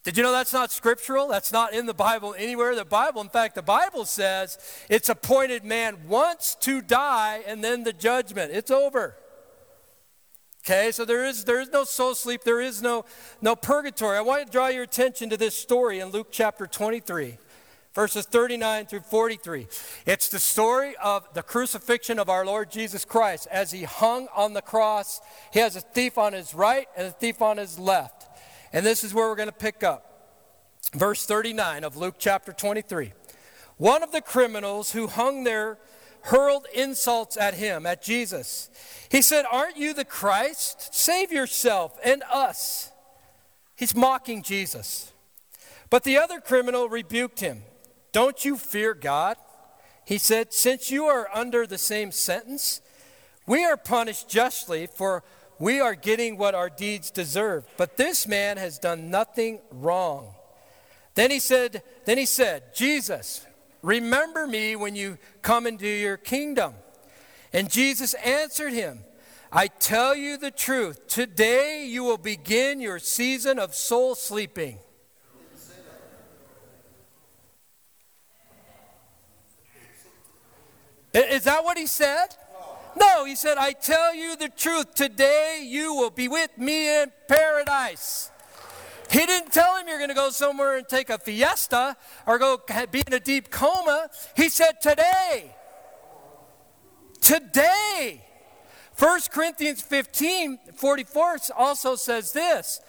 [0.04, 1.28] Did you know that's not scriptural?
[1.28, 2.74] That's not in the Bible anywhere.
[2.74, 4.58] The Bible, in fact, the Bible says
[4.90, 8.50] it's appointed man once to die and then the judgment.
[8.52, 9.16] It's over.
[10.64, 13.04] Okay, so there is there is no soul sleep, there is no
[13.40, 14.16] no purgatory.
[14.16, 17.36] I want to draw your attention to this story in Luke chapter 23,
[17.94, 19.66] verses 39 through 43.
[20.06, 24.52] It's the story of the crucifixion of our Lord Jesus Christ as he hung on
[24.52, 25.20] the cross.
[25.52, 28.28] He has a thief on his right and a thief on his left.
[28.72, 30.08] And this is where we're going to pick up.
[30.94, 33.12] Verse 39 of Luke chapter 23.
[33.76, 35.78] One of the criminals who hung there
[36.22, 38.70] hurled insults at him, at Jesus.
[39.10, 40.94] He said, Aren't you the Christ?
[40.94, 42.92] Save yourself and us.
[43.74, 45.12] He's mocking Jesus.
[45.90, 47.62] But the other criminal rebuked him.
[48.12, 49.36] Don't you fear God?
[50.04, 52.80] He said, Since you are under the same sentence,
[53.46, 55.24] we are punished justly, for
[55.62, 57.64] we are getting what our deeds deserve.
[57.76, 60.34] But this man has done nothing wrong.
[61.14, 63.46] Then he said, then he said, Jesus,
[63.80, 66.74] remember me when you come into your kingdom.
[67.52, 69.04] And Jesus answered him,
[69.52, 74.78] I tell you the truth, today you will begin your season of soul sleeping.
[81.14, 82.34] Is that what he said?
[82.96, 84.94] No, he said, I tell you the truth.
[84.94, 88.30] Today you will be with me in paradise.
[89.10, 92.60] He didn't tell him you're going to go somewhere and take a fiesta or go
[92.90, 94.08] be in a deep coma.
[94.34, 95.54] He said, Today.
[97.20, 98.24] Today.
[98.98, 102.80] 1 Corinthians 15 44 also says this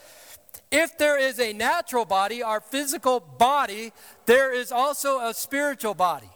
[0.71, 3.91] If there is a natural body, our physical body,
[4.25, 6.29] there is also a spiritual body.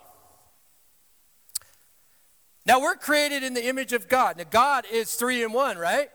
[2.67, 4.37] Now we're created in the image of God.
[4.37, 6.09] Now God is three in one, right?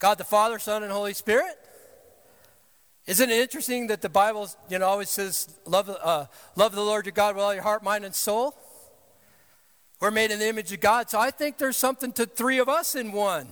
[0.00, 1.56] God the Father, Son, and Holy Spirit.
[3.06, 7.06] Isn't it interesting that the Bible, you know, always says, "Love, uh, love the Lord
[7.06, 8.56] your God with all your heart, mind, and soul."
[10.00, 12.68] We're made in the image of God, so I think there's something to three of
[12.68, 13.46] us in one,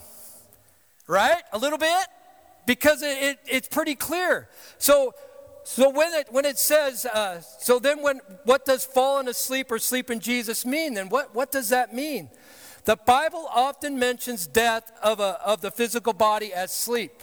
[1.06, 1.42] right?
[1.52, 2.06] A little bit,
[2.66, 4.48] because it, it, it's pretty clear.
[4.78, 5.14] So
[5.64, 9.78] so when it when it says uh, so then when what does fallen asleep or
[9.78, 10.94] sleep in jesus mean?
[10.94, 12.30] Then what, what does that mean?
[12.84, 17.22] The bible often mentions death of, a, of the physical body as sleep.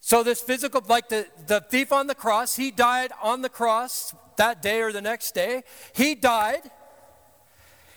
[0.00, 4.14] So this physical like the, the thief on the cross he died on the cross
[4.36, 5.62] that day or the next day.
[5.94, 6.70] He died.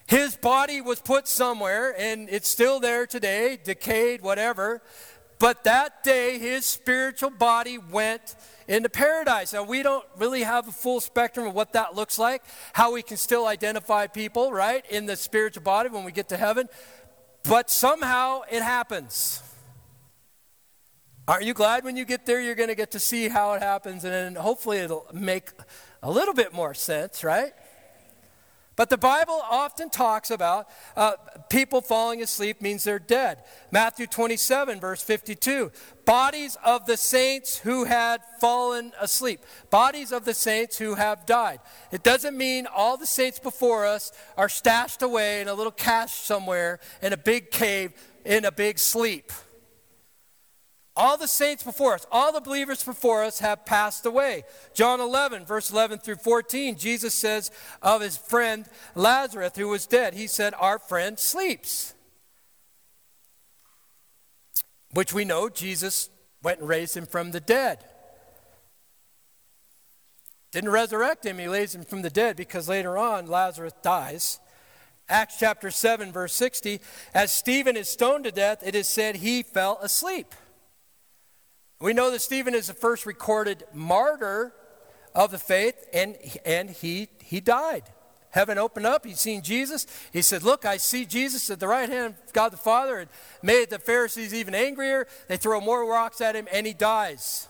[0.07, 4.81] His body was put somewhere and it's still there today decayed whatever.
[5.37, 8.35] But that day his spiritual body went
[8.69, 9.51] into paradise.
[9.51, 13.01] Now, we don't really have a full spectrum of what that looks like, how we
[13.01, 16.69] can still identify people, right, in the spiritual body when we get to heaven,
[17.43, 19.41] but somehow it happens.
[21.27, 23.61] Aren't you glad when you get there, you're going to get to see how it
[23.61, 25.49] happens, and hopefully it'll make
[26.03, 27.53] a little bit more sense, right?
[28.79, 31.15] But the Bible often talks about uh,
[31.49, 33.43] people falling asleep means they're dead.
[33.71, 35.69] Matthew 27, verse 52.
[36.05, 39.41] Bodies of the saints who had fallen asleep.
[39.69, 41.59] Bodies of the saints who have died.
[41.91, 46.13] It doesn't mean all the saints before us are stashed away in a little cache
[46.13, 47.91] somewhere in a big cave
[48.23, 49.33] in a big sleep.
[50.99, 54.43] All the saints before us, all the believers before us have passed away.
[54.73, 60.13] John 11, verse 11 through 14, Jesus says of his friend Lazarus, who was dead,
[60.13, 61.93] he said, Our friend sleeps.
[64.91, 66.09] Which we know Jesus
[66.43, 67.85] went and raised him from the dead.
[70.51, 74.41] Didn't resurrect him, he raised him from the dead because later on Lazarus dies.
[75.07, 76.81] Acts chapter 7, verse 60,
[77.13, 80.35] as Stephen is stoned to death, it is said he fell asleep.
[81.81, 84.53] We know that Stephen is the first recorded martyr
[85.15, 86.15] of the faith, and,
[86.45, 87.83] and he, he died.
[88.31, 89.05] Heaven opened up.
[89.05, 89.87] He's seen Jesus.
[90.13, 93.09] He said, Look, I see Jesus at the right hand of God the Father, and
[93.41, 95.07] made the Pharisees even angrier.
[95.27, 97.48] They throw more rocks at him, and he dies.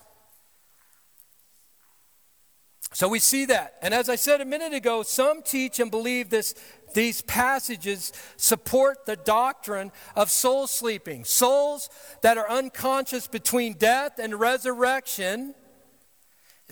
[2.92, 3.74] So we see that.
[3.82, 6.54] And as I said a minute ago, some teach and believe this
[6.92, 11.24] these passages support the doctrine of soul sleeping.
[11.24, 11.88] Souls
[12.22, 15.54] that are unconscious between death and resurrection.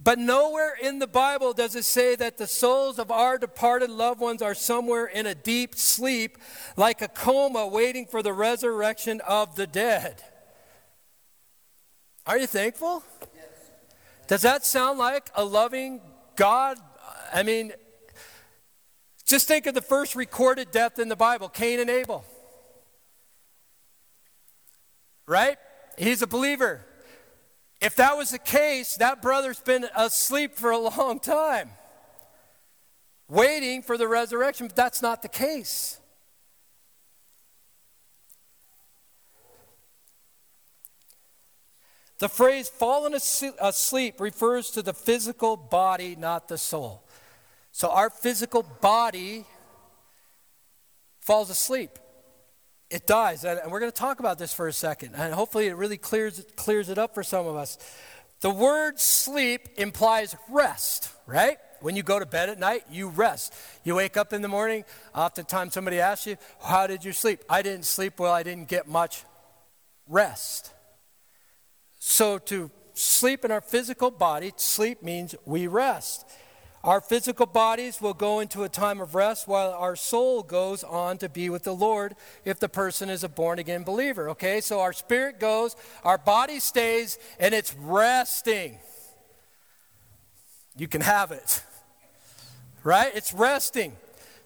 [0.03, 4.21] But nowhere in the Bible does it say that the souls of our departed loved
[4.21, 6.39] ones are somewhere in a deep sleep,
[6.77, 10.23] like a coma, waiting for the resurrection of the dead.
[12.27, 13.03] Are you thankful?
[14.29, 16.01] Does that sound like a loving
[16.37, 16.79] God?
[17.33, 17.73] I mean,
[19.25, 22.25] just think of the first recorded death in the Bible Cain and Abel.
[25.27, 25.57] Right?
[25.97, 26.85] He's a believer.
[27.81, 31.71] If that was the case, that brother's been asleep for a long time,
[33.29, 35.98] waiting for the resurrection, but that's not the case.
[42.19, 47.05] The phrase fallen asleep refers to the physical body, not the soul.
[47.71, 49.45] So our physical body
[51.21, 51.91] falls asleep.
[52.91, 53.45] It dies.
[53.45, 55.15] And we're going to talk about this for a second.
[55.15, 57.79] And hopefully it really clears, clears it up for some of us.
[58.41, 61.59] The word sleep implies rest, right?
[61.81, 63.55] When you go to bed at night, you rest.
[63.85, 67.45] You wake up in the morning, oftentimes somebody asks you, How did you sleep?
[67.49, 69.25] I didn't sleep well, I didn't get much
[70.09, 70.73] rest.
[72.11, 76.27] So to sleep in our physical body, sleep means we rest.
[76.83, 81.19] Our physical bodies will go into a time of rest while our soul goes on
[81.19, 82.15] to be with the Lord
[82.47, 84.31] if the person is a born again believer.
[84.31, 88.79] Okay, so our spirit goes, our body stays, and it's resting.
[90.79, 91.63] You can have it,
[92.85, 93.15] right?
[93.15, 93.93] It's resting.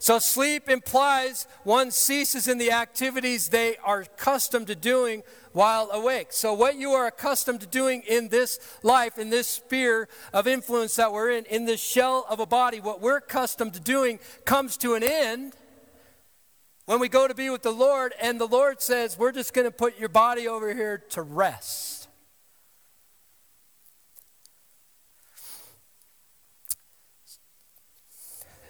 [0.00, 5.22] So sleep implies one ceases in the activities they are accustomed to doing
[5.52, 6.28] while awake.
[6.30, 10.96] So, what you are accustomed to doing in this life, in this sphere of influence
[10.96, 14.76] that we're in, in this shell of a body, what we're accustomed to doing comes
[14.78, 15.54] to an end
[16.86, 19.66] when we go to be with the Lord, and the Lord says, We're just going
[19.66, 22.08] to put your body over here to rest.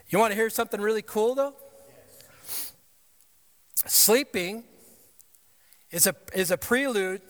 [0.09, 1.55] You want to hear something really cool, though?
[1.89, 2.75] Yes.
[3.87, 4.65] Sleeping
[5.93, 7.21] is a, is a prelude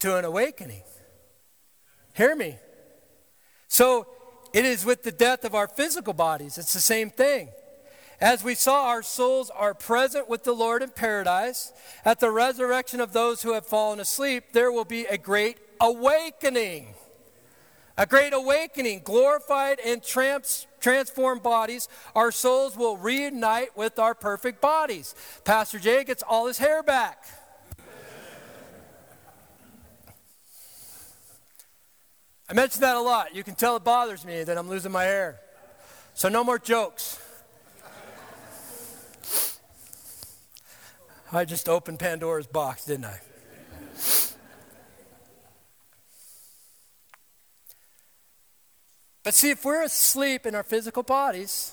[0.00, 0.82] to an awakening.
[2.14, 2.58] Hear me.
[3.68, 4.06] So
[4.52, 7.48] it is with the death of our physical bodies, it's the same thing.
[8.20, 11.72] As we saw, our souls are present with the Lord in paradise.
[12.04, 16.94] At the resurrection of those who have fallen asleep, there will be a great awakening.
[17.98, 21.88] A great awakening, glorified and trans- transformed bodies.
[22.14, 25.14] Our souls will reunite with our perfect bodies.
[25.44, 27.24] Pastor Jay gets all his hair back.
[32.54, 33.34] I mention that a lot.
[33.34, 35.40] You can tell it bothers me that I'm losing my hair.
[36.14, 37.18] So, no more jokes.
[41.32, 43.20] I just opened Pandora's box, didn't I?
[49.24, 51.72] But see, if we're asleep in our physical bodies,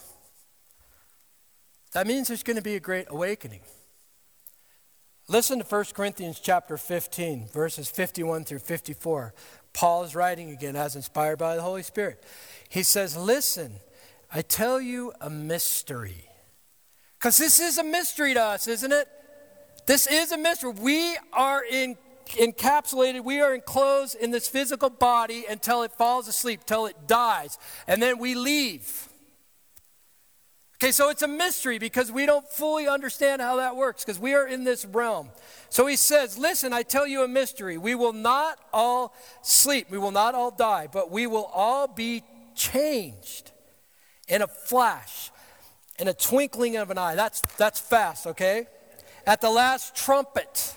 [1.94, 3.62] that means there's going to be a great awakening.
[5.28, 9.34] Listen to 1 Corinthians chapter 15, verses 51 through 54.
[9.74, 12.24] Paul is writing again as inspired by the Holy Spirit.
[12.70, 13.74] He says, Listen,
[14.34, 16.30] I tell you a mystery.
[17.18, 19.08] Because this is a mystery to us, isn't it?
[19.86, 20.72] This is a mystery.
[20.72, 26.62] We are in, encapsulated, we are enclosed in this physical body until it falls asleep,
[26.66, 27.58] till it dies.
[27.88, 29.08] And then we leave.
[30.82, 34.34] Okay, so it's a mystery because we don't fully understand how that works because we
[34.34, 35.30] are in this realm.
[35.70, 37.78] So he says, Listen, I tell you a mystery.
[37.78, 39.14] We will not all
[39.44, 42.24] sleep, we will not all die, but we will all be
[42.56, 43.52] changed
[44.28, 45.30] in a flash,
[46.00, 47.14] in a twinkling of an eye.
[47.14, 48.66] That's, that's fast, okay?
[49.28, 50.76] At the last trumpet.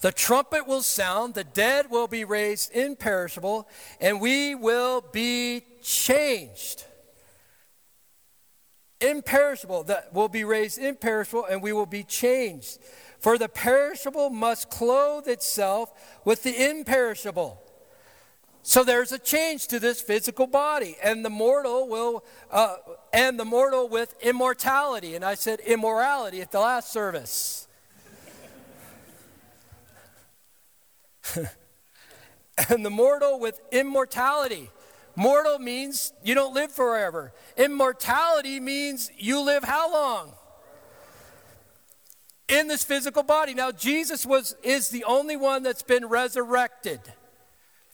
[0.00, 3.66] The trumpet will sound, the dead will be raised imperishable,
[4.02, 6.84] and we will be changed
[9.00, 12.78] imperishable, that will be raised imperishable, and we will be changed.
[13.18, 15.92] For the perishable must clothe itself
[16.24, 17.62] with the imperishable.
[18.62, 22.76] So there's a change to this physical body, and the mortal will, uh,
[23.12, 25.14] and the mortal with immortality.
[25.14, 27.66] And I said immorality at the last service.
[32.68, 34.70] and the mortal with immortality.
[35.18, 37.32] Mortal means you don't live forever.
[37.56, 40.32] Immortality means you live how long?
[42.48, 43.52] In this physical body.
[43.52, 47.00] Now Jesus was is the only one that's been resurrected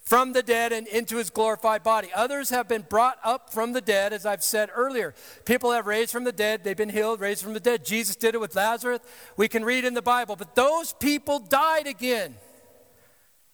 [0.02, 2.10] from the dead and into his glorified body.
[2.14, 5.14] Others have been brought up from the dead, as I've said earlier.
[5.46, 7.86] People have raised from the dead, they've been healed, raised from the dead.
[7.86, 9.00] Jesus did it with Lazarus.
[9.38, 10.36] We can read in the Bible.
[10.36, 12.34] But those people died again.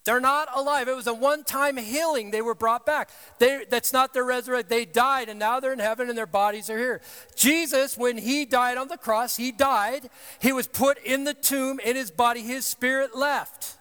[0.04, 0.88] They're not alive.
[0.88, 2.30] It was a one time healing.
[2.30, 3.10] They were brought back.
[3.38, 4.68] They, that's not their resurrection.
[4.68, 7.02] They died and now they're in heaven and their bodies are here.
[7.36, 10.08] Jesus, when he died on the cross, he died.
[10.40, 12.40] He was put in the tomb in his body.
[12.40, 13.76] His spirit left.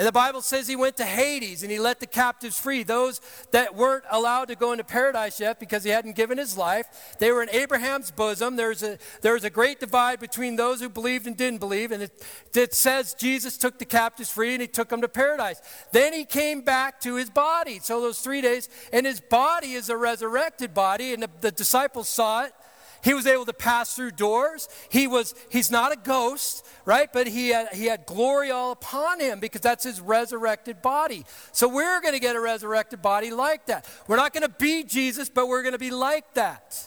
[0.00, 2.84] And the Bible says he went to Hades and he let the captives free.
[2.84, 3.20] Those
[3.50, 6.86] that weren't allowed to go into paradise yet because he hadn't given his life,
[7.18, 8.56] they were in Abraham's bosom.
[8.56, 11.92] There's a, there was a great divide between those who believed and didn't believe.
[11.92, 12.24] And it,
[12.54, 15.60] it says Jesus took the captives free and he took them to paradise.
[15.92, 17.78] Then he came back to his body.
[17.78, 21.12] So those three days, and his body is a resurrected body.
[21.12, 22.54] And the, the disciples saw it
[23.02, 24.68] he was able to pass through doors.
[24.90, 27.10] He was, he's not a ghost, right?
[27.12, 31.24] But he had, he had glory all upon him because that's his resurrected body.
[31.52, 33.88] So we're going to get a resurrected body like that.
[34.06, 36.86] We're not going to be Jesus, but we're going to be like that.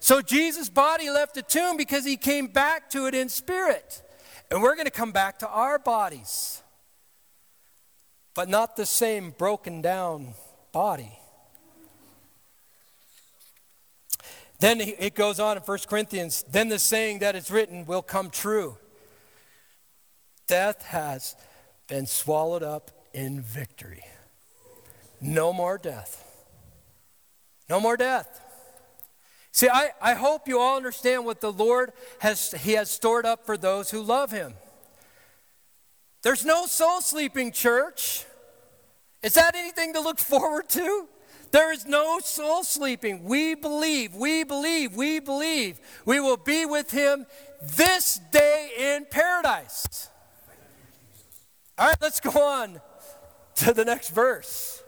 [0.00, 4.02] So Jesus' body left the tomb because he came back to it in spirit.
[4.50, 6.62] And we're going to come back to our bodies,
[8.34, 10.34] but not the same broken down
[10.72, 11.19] body.
[14.60, 18.28] Then it goes on in 1 Corinthians, then the saying that is written will come
[18.28, 18.76] true.
[20.46, 21.34] Death has
[21.88, 24.04] been swallowed up in victory.
[25.20, 26.26] No more death.
[27.70, 28.40] No more death.
[29.52, 33.46] See, I, I hope you all understand what the Lord has He has stored up
[33.46, 34.54] for those who love Him.
[36.22, 38.26] There's no soul sleeping church.
[39.22, 41.08] Is that anything to look forward to?
[41.50, 43.24] There is no soul sleeping.
[43.24, 47.26] We believe, we believe, we believe we will be with him
[47.62, 50.08] this day in paradise.
[51.76, 52.80] All right, let's go on
[53.56, 54.82] to the next verse.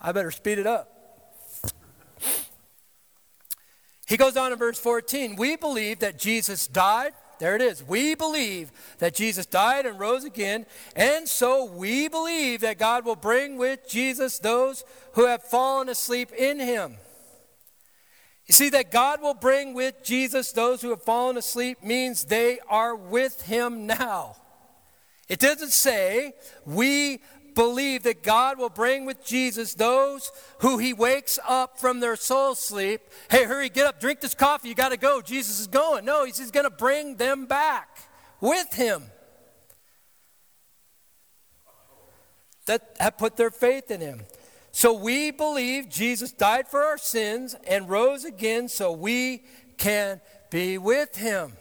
[0.00, 0.88] I better speed it up.
[4.06, 5.36] He goes on in verse 14.
[5.36, 7.82] We believe that Jesus died there it is.
[7.82, 13.16] We believe that Jesus died and rose again, and so we believe that God will
[13.16, 14.84] bring with Jesus those
[15.14, 16.96] who have fallen asleep in him.
[18.46, 22.58] You see, that God will bring with Jesus those who have fallen asleep means they
[22.68, 24.36] are with him now.
[25.28, 26.34] It doesn't say
[26.66, 27.20] we
[27.54, 30.30] believe that God will bring with Jesus those
[30.60, 33.00] who he wakes up from their soul sleep.
[33.30, 35.20] Hey, hurry, get up, drink this coffee, you got to go.
[35.20, 36.04] Jesus is going.
[36.04, 37.98] No, he's, he's going to bring them back
[38.40, 39.04] with him.
[42.66, 44.22] That have put their faith in him.
[44.72, 49.44] So we believe Jesus died for our sins and rose again so we
[49.76, 50.20] can
[50.50, 51.52] be with him.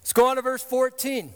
[0.00, 1.34] Let's go on to verse 14.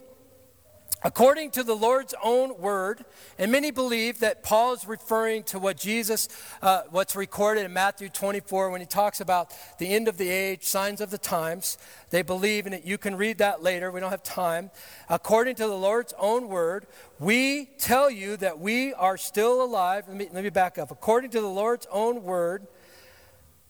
[1.06, 3.04] According to the Lord's own word,
[3.38, 6.28] and many believe that Paul is referring to what Jesus,
[6.62, 10.64] uh, what's recorded in Matthew 24 when he talks about the end of the age,
[10.64, 11.76] signs of the times.
[12.08, 12.84] They believe in it.
[12.84, 13.90] You can read that later.
[13.90, 14.70] We don't have time.
[15.10, 16.86] According to the Lord's own word,
[17.18, 20.04] we tell you that we are still alive.
[20.08, 20.90] Let me, let me back up.
[20.90, 22.66] According to the Lord's own word,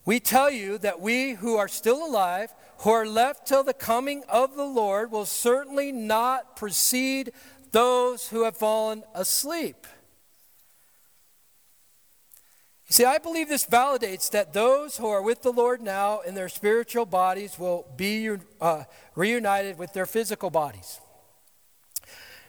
[0.05, 2.55] we tell you that we who are still alive,
[2.85, 7.32] who are left till the coming of the Lord, will certainly not precede
[7.72, 9.87] those who have fallen asleep.
[12.87, 16.35] You see, I believe this validates that those who are with the Lord now in
[16.35, 18.28] their spiritual bodies will be
[18.61, 18.85] uh,
[19.16, 21.01] reunited with their physical bodies.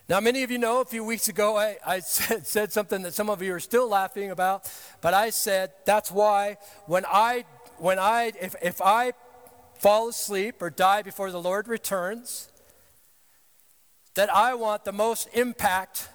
[0.09, 3.13] Now, many of you know a few weeks ago I, I said, said, something that
[3.13, 4.69] some of you are still laughing about,
[4.99, 6.57] but I said that's why
[6.87, 7.45] when I,
[7.77, 9.13] when I, if, if I
[9.85, 12.49] fall asleep or die before the Lord returns,
[14.15, 16.09] that I want the most impact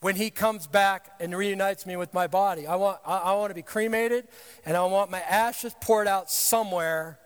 [0.00, 2.66] when he comes back and reunites me with my body.
[2.66, 4.26] I want, I, I want to be cremated
[4.64, 7.18] and I want my ashes poured out somewhere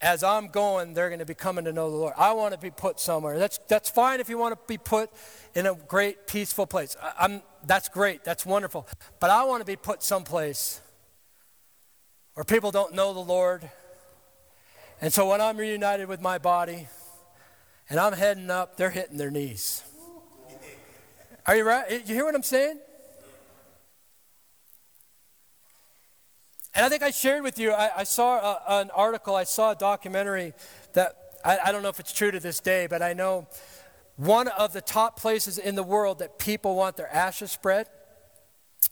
[0.00, 2.14] as I'm going, they're going to be coming to know the Lord.
[2.16, 3.36] I want to be put somewhere.
[3.36, 5.10] That's, that's fine if you want to be put
[5.56, 6.96] in a great, peaceful place.
[7.02, 8.22] I, am that's great.
[8.22, 8.86] That's wonderful.
[9.18, 10.80] But I want to be put someplace
[12.36, 13.70] where people don't know the Lord.
[15.00, 16.86] And so when I'm reunited with my body
[17.88, 19.82] and I'm heading up, they're hitting their knees.
[21.46, 21.90] Are you right?
[21.90, 22.78] You hear what I'm saying?
[26.74, 29.70] And I think I shared with you, I, I saw a, an article, I saw
[29.70, 30.52] a documentary
[30.92, 33.46] that I, I don't know if it's true to this day, but I know
[34.16, 37.88] one of the top places in the world that people want their ashes spread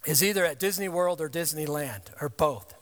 [0.03, 2.73] is either at Disney World or Disneyland, or both.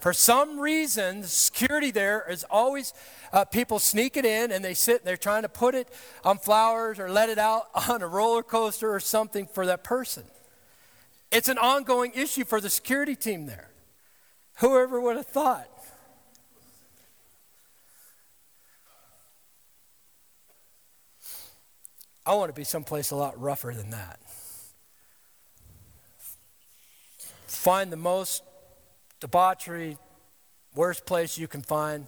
[0.00, 2.94] For some reason, the security there is always
[3.32, 5.88] uh, people sneak it in and they sit and they're trying to put it
[6.24, 10.24] on flowers or let it out on a roller coaster or something for that person.
[11.30, 13.70] It's an ongoing issue for the security team there.
[14.58, 15.68] Whoever would have thought?
[22.24, 24.20] I want to be someplace a lot rougher than that.
[27.46, 28.42] Find the most
[29.20, 29.98] debauchery,
[30.74, 32.06] worst place you can find,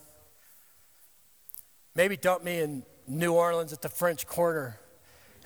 [1.94, 4.78] maybe dump me in New Orleans at the French Quarter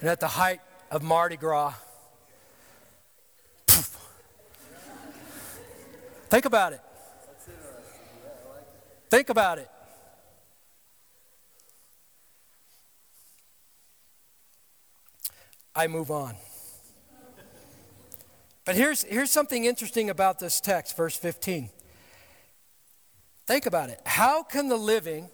[0.00, 0.60] and at the height
[0.90, 1.74] of Mardi Gras.
[6.28, 6.80] Think about it.
[9.10, 9.70] Think about it.
[15.74, 16.34] I move on.
[18.64, 21.70] But here's, here's something interesting about this text, verse 15.
[23.46, 24.00] Think about it.
[24.06, 25.28] How can the living,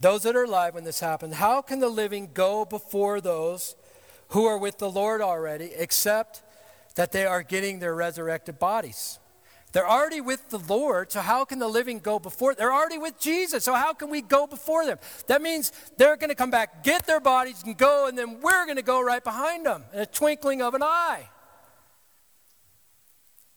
[0.00, 3.76] those that are alive when this happens, how can the living go before those
[4.28, 6.42] who are with the Lord already, except
[6.94, 9.18] that they are getting their resurrected bodies?
[9.76, 12.54] They're already with the Lord, so how can the living go before?
[12.54, 14.98] They're already with Jesus, so how can we go before them?
[15.26, 18.64] That means they're going to come back, get their bodies, and go, and then we're
[18.64, 21.28] going to go right behind them in a twinkling of an eye.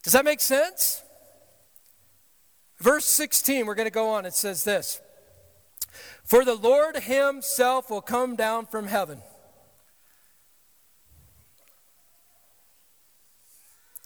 [0.03, 1.05] Does that make sense?
[2.79, 4.25] Verse 16, we're going to go on.
[4.25, 4.99] It says this
[6.25, 9.21] For the Lord himself will come down from heaven.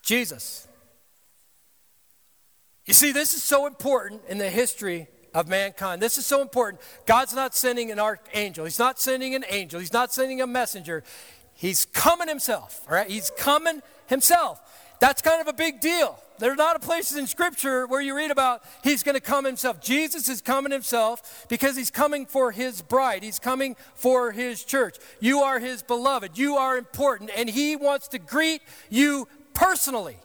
[0.00, 0.68] Jesus.
[2.86, 6.02] You see, this is so important in the history of mankind.
[6.02, 6.82] This is so important.
[7.06, 11.02] God's not sending an archangel, He's not sending an angel, He's not sending a messenger.
[11.56, 13.08] He's coming Himself, all right?
[13.08, 14.60] He's coming Himself.
[15.00, 16.18] That's kind of a big deal.
[16.38, 19.20] There are a lot of places in Scripture where you read about He's going to
[19.20, 19.80] come Himself.
[19.80, 24.98] Jesus is coming Himself because He's coming for His bride, He's coming for His church.
[25.20, 30.16] You are His beloved, you are important, and He wants to greet you personally.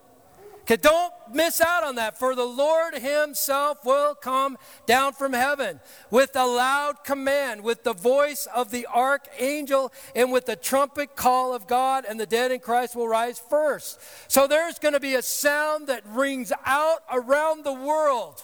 [0.78, 5.80] Don't miss out on that, for the Lord Himself will come down from heaven
[6.11, 11.53] with a loud command, with the voice of the archangel, and with the trumpet call
[11.53, 13.99] of God, and the dead in Christ will rise first.
[14.28, 18.43] So there's going to be a sound that rings out around the world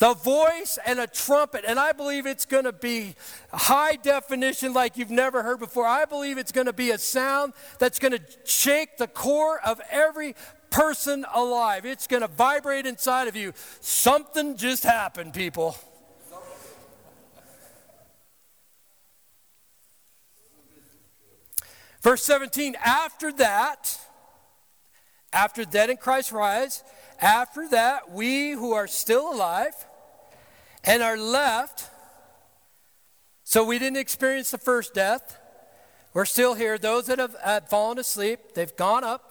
[0.00, 1.64] the voice and a trumpet.
[1.66, 3.14] And I believe it's going to be
[3.52, 5.86] high definition like you've never heard before.
[5.86, 9.80] I believe it's going to be a sound that's going to shake the core of
[9.90, 10.34] every
[10.70, 11.84] person alive.
[11.84, 13.52] It's going to vibrate inside of you.
[13.80, 15.76] Something just happened, people.
[22.00, 24.00] Verse 17, after that,
[25.34, 26.82] after dead in Christ rise,
[27.20, 29.74] after that, we who are still alive,
[30.84, 31.88] and are left.
[33.44, 35.38] So we didn't experience the first death.
[36.14, 36.78] We're still here.
[36.78, 39.26] Those that have, have fallen asleep, they've gone up.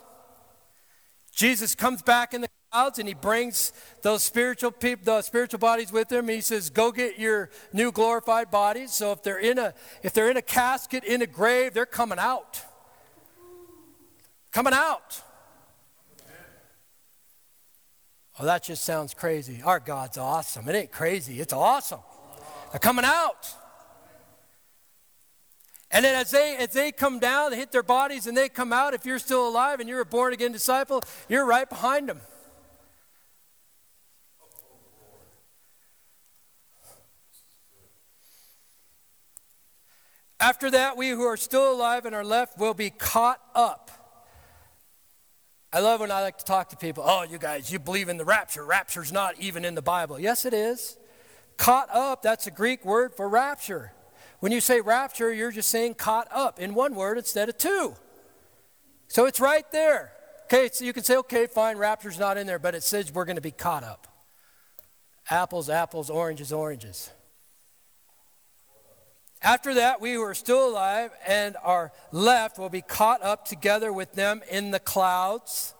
[1.34, 3.72] Jesus comes back in the clouds and he brings
[4.02, 6.28] those spiritual people, those spiritual bodies with him.
[6.28, 9.74] He says, "Go get your new glorified bodies." So if they're in a
[10.04, 12.62] if they're in a casket in a grave, they're coming out.
[14.52, 15.22] Coming out.
[18.40, 19.62] Oh, that just sounds crazy.
[19.62, 20.70] Our God's awesome.
[20.70, 22.00] It ain't crazy, it's awesome.
[22.72, 23.54] They're coming out.
[25.92, 28.72] And then as they as they come down, they hit their bodies and they come
[28.72, 32.22] out, if you're still alive and you're a born again disciple, you're right behind them.
[40.40, 43.99] After that, we who are still alive and are left will be caught up
[45.72, 47.03] I love when I like to talk to people.
[47.05, 48.65] Oh, you guys, you believe in the rapture.
[48.65, 50.20] Rapture's not even in the Bible.
[50.20, 50.97] Yes, it is.
[51.57, 53.93] Caught up, that's a Greek word for rapture.
[54.39, 57.93] When you say rapture, you're just saying caught up in one word instead of two.
[59.07, 60.13] So it's right there.
[60.45, 63.26] Okay, so you can say, okay, fine, rapture's not in there, but it says we're
[63.26, 64.07] going to be caught up.
[65.30, 67.11] Apples, apples, oranges, oranges.
[69.42, 73.94] After that, we who are still alive and are left will be caught up together
[73.94, 75.74] with them in the clouds.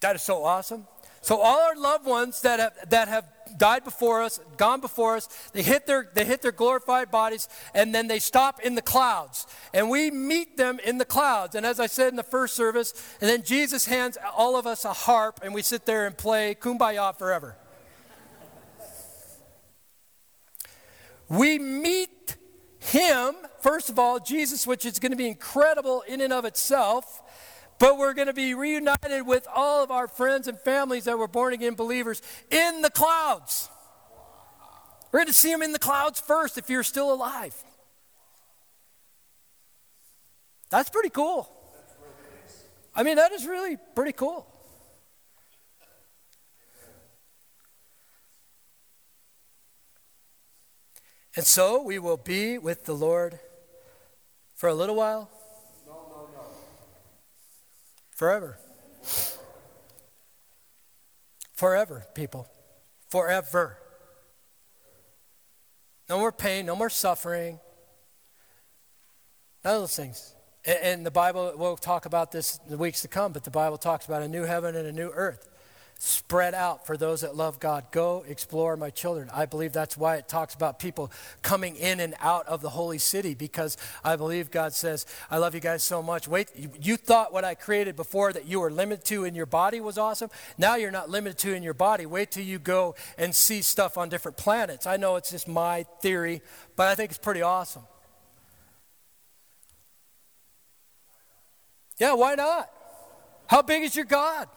[0.00, 0.86] That is so awesome.
[1.22, 3.28] So all our loved ones that have, that have
[3.58, 7.94] died before us, gone before us, they hit, their, they hit their glorified bodies, and
[7.94, 9.46] then they stop in the clouds.
[9.74, 11.54] And we meet them in the clouds.
[11.54, 14.84] And as I said in the first service, and then Jesus hands all of us
[14.84, 17.56] a harp, and we sit there and play Kumbaya forever.
[21.30, 22.36] We meet
[22.80, 27.22] him, first of all, Jesus, which is going to be incredible in and of itself,
[27.78, 31.28] but we're going to be reunited with all of our friends and families that were
[31.28, 32.20] born again believers
[32.50, 33.70] in the clouds.
[35.12, 37.54] We're going to see him in the clouds first if you're still alive.
[40.68, 41.50] That's pretty cool.
[42.94, 44.46] I mean, that is really pretty cool.
[51.36, 53.38] And so we will be with the Lord
[54.56, 55.30] for a little while?
[55.86, 56.42] No, no, no.
[58.10, 58.58] Forever.
[61.54, 62.48] Forever, people.
[63.08, 63.76] forever.
[66.08, 67.60] No more pain, no more suffering.
[69.64, 70.34] None of those things.
[70.64, 73.78] And the Bible, we'll talk about this in the weeks to come, but the Bible
[73.78, 75.48] talks about a new heaven and a new earth
[76.02, 77.84] spread out for those that love God.
[77.90, 79.28] Go explore my children.
[79.34, 82.96] I believe that's why it talks about people coming in and out of the holy
[82.96, 86.26] city because I believe God says, I love you guys so much.
[86.26, 86.48] Wait,
[86.80, 89.98] you, thought what I created before that you were limited to in your body was
[89.98, 90.30] awesome.
[90.56, 92.06] Now you're not limited to in your body.
[92.06, 94.86] Wait till you go and see stuff on different planets.
[94.86, 96.40] I know it's just my theory,
[96.76, 97.82] but I think it's pretty awesome.
[101.98, 102.70] Yeah, why not?
[103.48, 104.48] How big is your God?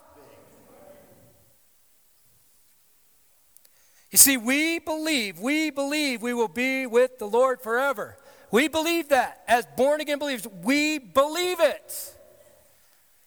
[4.14, 8.16] You see, we believe, we believe we will be with the Lord forever.
[8.51, 9.41] We believe that.
[9.47, 12.16] As born again believers, we believe it.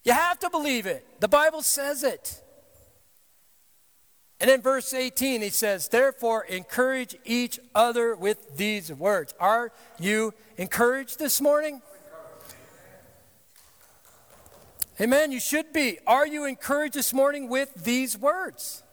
[0.04, 1.04] You have to believe it.
[1.18, 2.40] The Bible says it.
[4.38, 9.34] And in verse 18, he says, Therefore, encourage each other with these words.
[9.40, 11.82] Are you encouraged this morning?
[15.00, 15.32] Amen.
[15.32, 15.98] You should be.
[16.06, 18.84] Are you encouraged this morning with these words?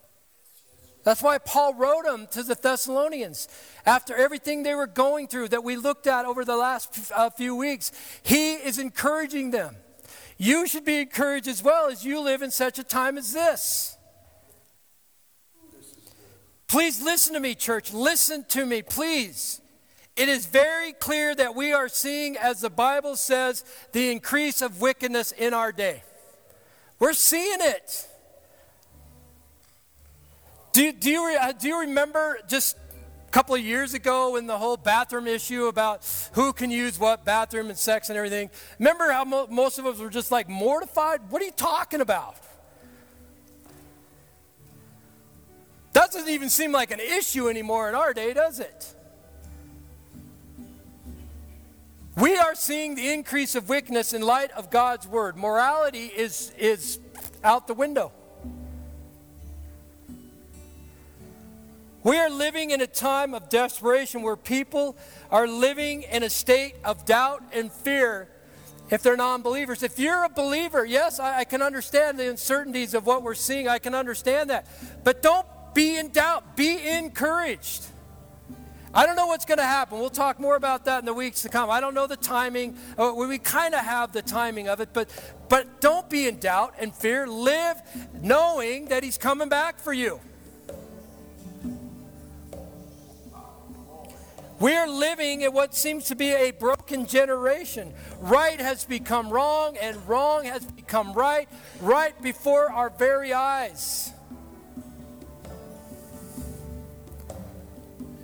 [1.03, 3.47] That's why Paul wrote them to the Thessalonians.
[3.85, 7.55] After everything they were going through that we looked at over the last uh, few
[7.55, 7.91] weeks,
[8.23, 9.75] he is encouraging them.
[10.37, 13.97] You should be encouraged as well as you live in such a time as this.
[16.67, 17.93] Please listen to me, church.
[17.93, 19.61] Listen to me, please.
[20.15, 24.79] It is very clear that we are seeing, as the Bible says, the increase of
[24.79, 26.03] wickedness in our day.
[26.99, 28.07] We're seeing it.
[30.73, 32.77] Do, do, you, uh, do you remember just
[33.27, 36.03] a couple of years ago when the whole bathroom issue about
[36.33, 38.49] who can use what bathroom and sex and everything?
[38.79, 41.21] Remember how mo- most of us were just like mortified?
[41.29, 42.35] What are you talking about?
[45.93, 48.95] That doesn't even seem like an issue anymore in our day, does it?
[52.17, 55.37] We are seeing the increase of wickedness in light of God's word.
[55.37, 56.97] Morality is, is
[57.43, 58.11] out the window.
[62.03, 64.97] We are living in a time of desperation where people
[65.31, 68.27] are living in a state of doubt and fear
[68.89, 69.83] if they're non believers.
[69.83, 73.69] If you're a believer, yes, I, I, can understand the uncertainties of what we're seeing.
[73.69, 74.67] I can understand that.
[75.05, 77.85] But don't be in doubt, be encouraged.
[78.93, 79.97] I don't know what's going to happen.
[79.97, 81.71] We'll talk more about that in the weeks to come.
[81.71, 82.77] I don't know the timing.
[82.97, 85.09] Uh, we kind of have the timing of it, but
[85.47, 87.25] but don't be in doubt and fear.
[87.25, 87.81] Live
[88.21, 90.19] knowing that He's coming back for you.
[94.63, 97.93] We are living in what seems to be a broken generation.
[98.21, 101.49] Right has become wrong, and wrong has become right,
[101.81, 104.13] right before our very eyes.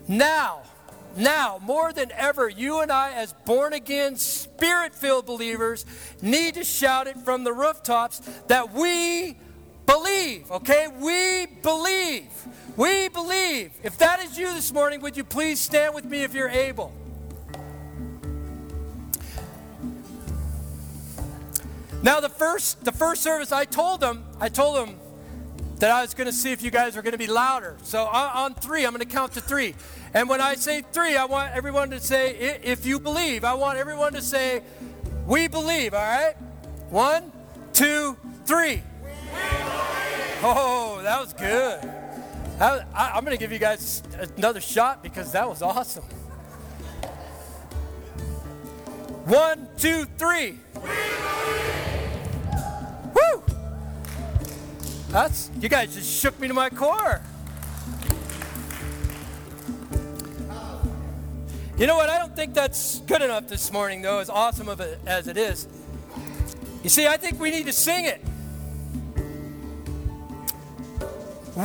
[0.08, 0.62] Now,
[1.18, 5.86] now, more than ever, you and I, as born again, spirit filled believers,
[6.22, 9.36] need to shout it from the rooftops that we
[9.86, 10.88] believe, okay?
[10.88, 12.30] We believe.
[12.80, 13.72] We believe.
[13.84, 16.94] If that is you this morning, would you please stand with me if you're able?
[22.02, 24.96] Now the first the first service I told them, I told them
[25.80, 27.76] that I was going to see if you guys were going to be louder.
[27.84, 29.76] So on, 3, I'm going to count to 3.
[30.14, 33.44] And when I say 3, I want everyone to say if you believe.
[33.44, 34.64] I want everyone to say
[35.28, 36.36] we believe, all right?
[36.90, 37.34] One,
[37.74, 38.16] two,
[38.46, 38.84] three.
[40.42, 41.99] Oh, that was good.
[42.60, 44.04] I, am going to give you guys
[44.38, 46.04] another shot because that was awesome.
[49.26, 50.60] One, two, three.
[53.14, 53.44] Woo!
[55.10, 57.22] That's you guys just shook me to my core.
[61.78, 62.10] You know what?
[62.10, 65.38] I don't think that's good enough this morning, though, as awesome of it as it
[65.38, 65.66] is.
[66.84, 68.22] You see, I think we need to sing it.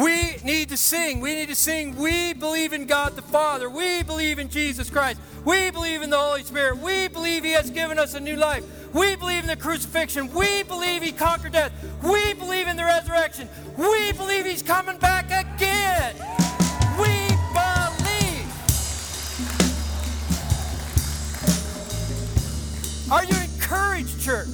[0.03, 1.21] We need to sing.
[1.21, 1.95] We need to sing.
[1.95, 3.71] We believe in God the Father.
[3.71, 5.21] We believe in Jesus Christ.
[5.45, 6.79] We believe in the Holy Spirit.
[6.79, 8.65] We believe He has given us a new life.
[8.93, 10.33] We believe in the crucifixion.
[10.35, 11.73] We believe He conquered death.
[12.03, 13.49] We believe in the resurrection.
[13.77, 16.17] We believe He's coming back again.
[16.99, 18.51] We believe.
[23.13, 24.49] Are you encouraged, church?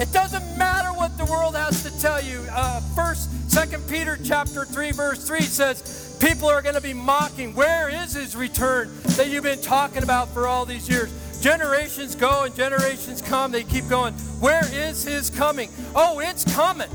[0.00, 0.96] It doesn't matter
[1.28, 2.42] world has to tell you.
[2.50, 7.54] Uh, first, Second Peter chapter three, verse three says, "People are going to be mocking.
[7.54, 11.10] Where is His return that you've been talking about for all these years?"
[11.40, 13.52] Generations go and generations come.
[13.52, 14.12] They keep going.
[14.40, 15.70] Where is His coming?
[15.94, 16.90] Oh, it's coming.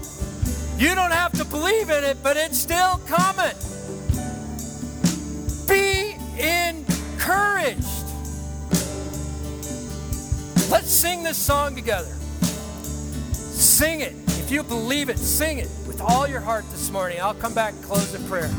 [0.78, 3.56] You don't have to believe in it, but it's still coming.
[5.68, 7.88] Be encouraged.
[10.70, 12.12] Let's sing this song together.
[13.32, 14.16] Sing it.
[14.44, 17.22] If you believe it, sing it with all your heart this morning.
[17.22, 18.52] I'll come back and close in prayer.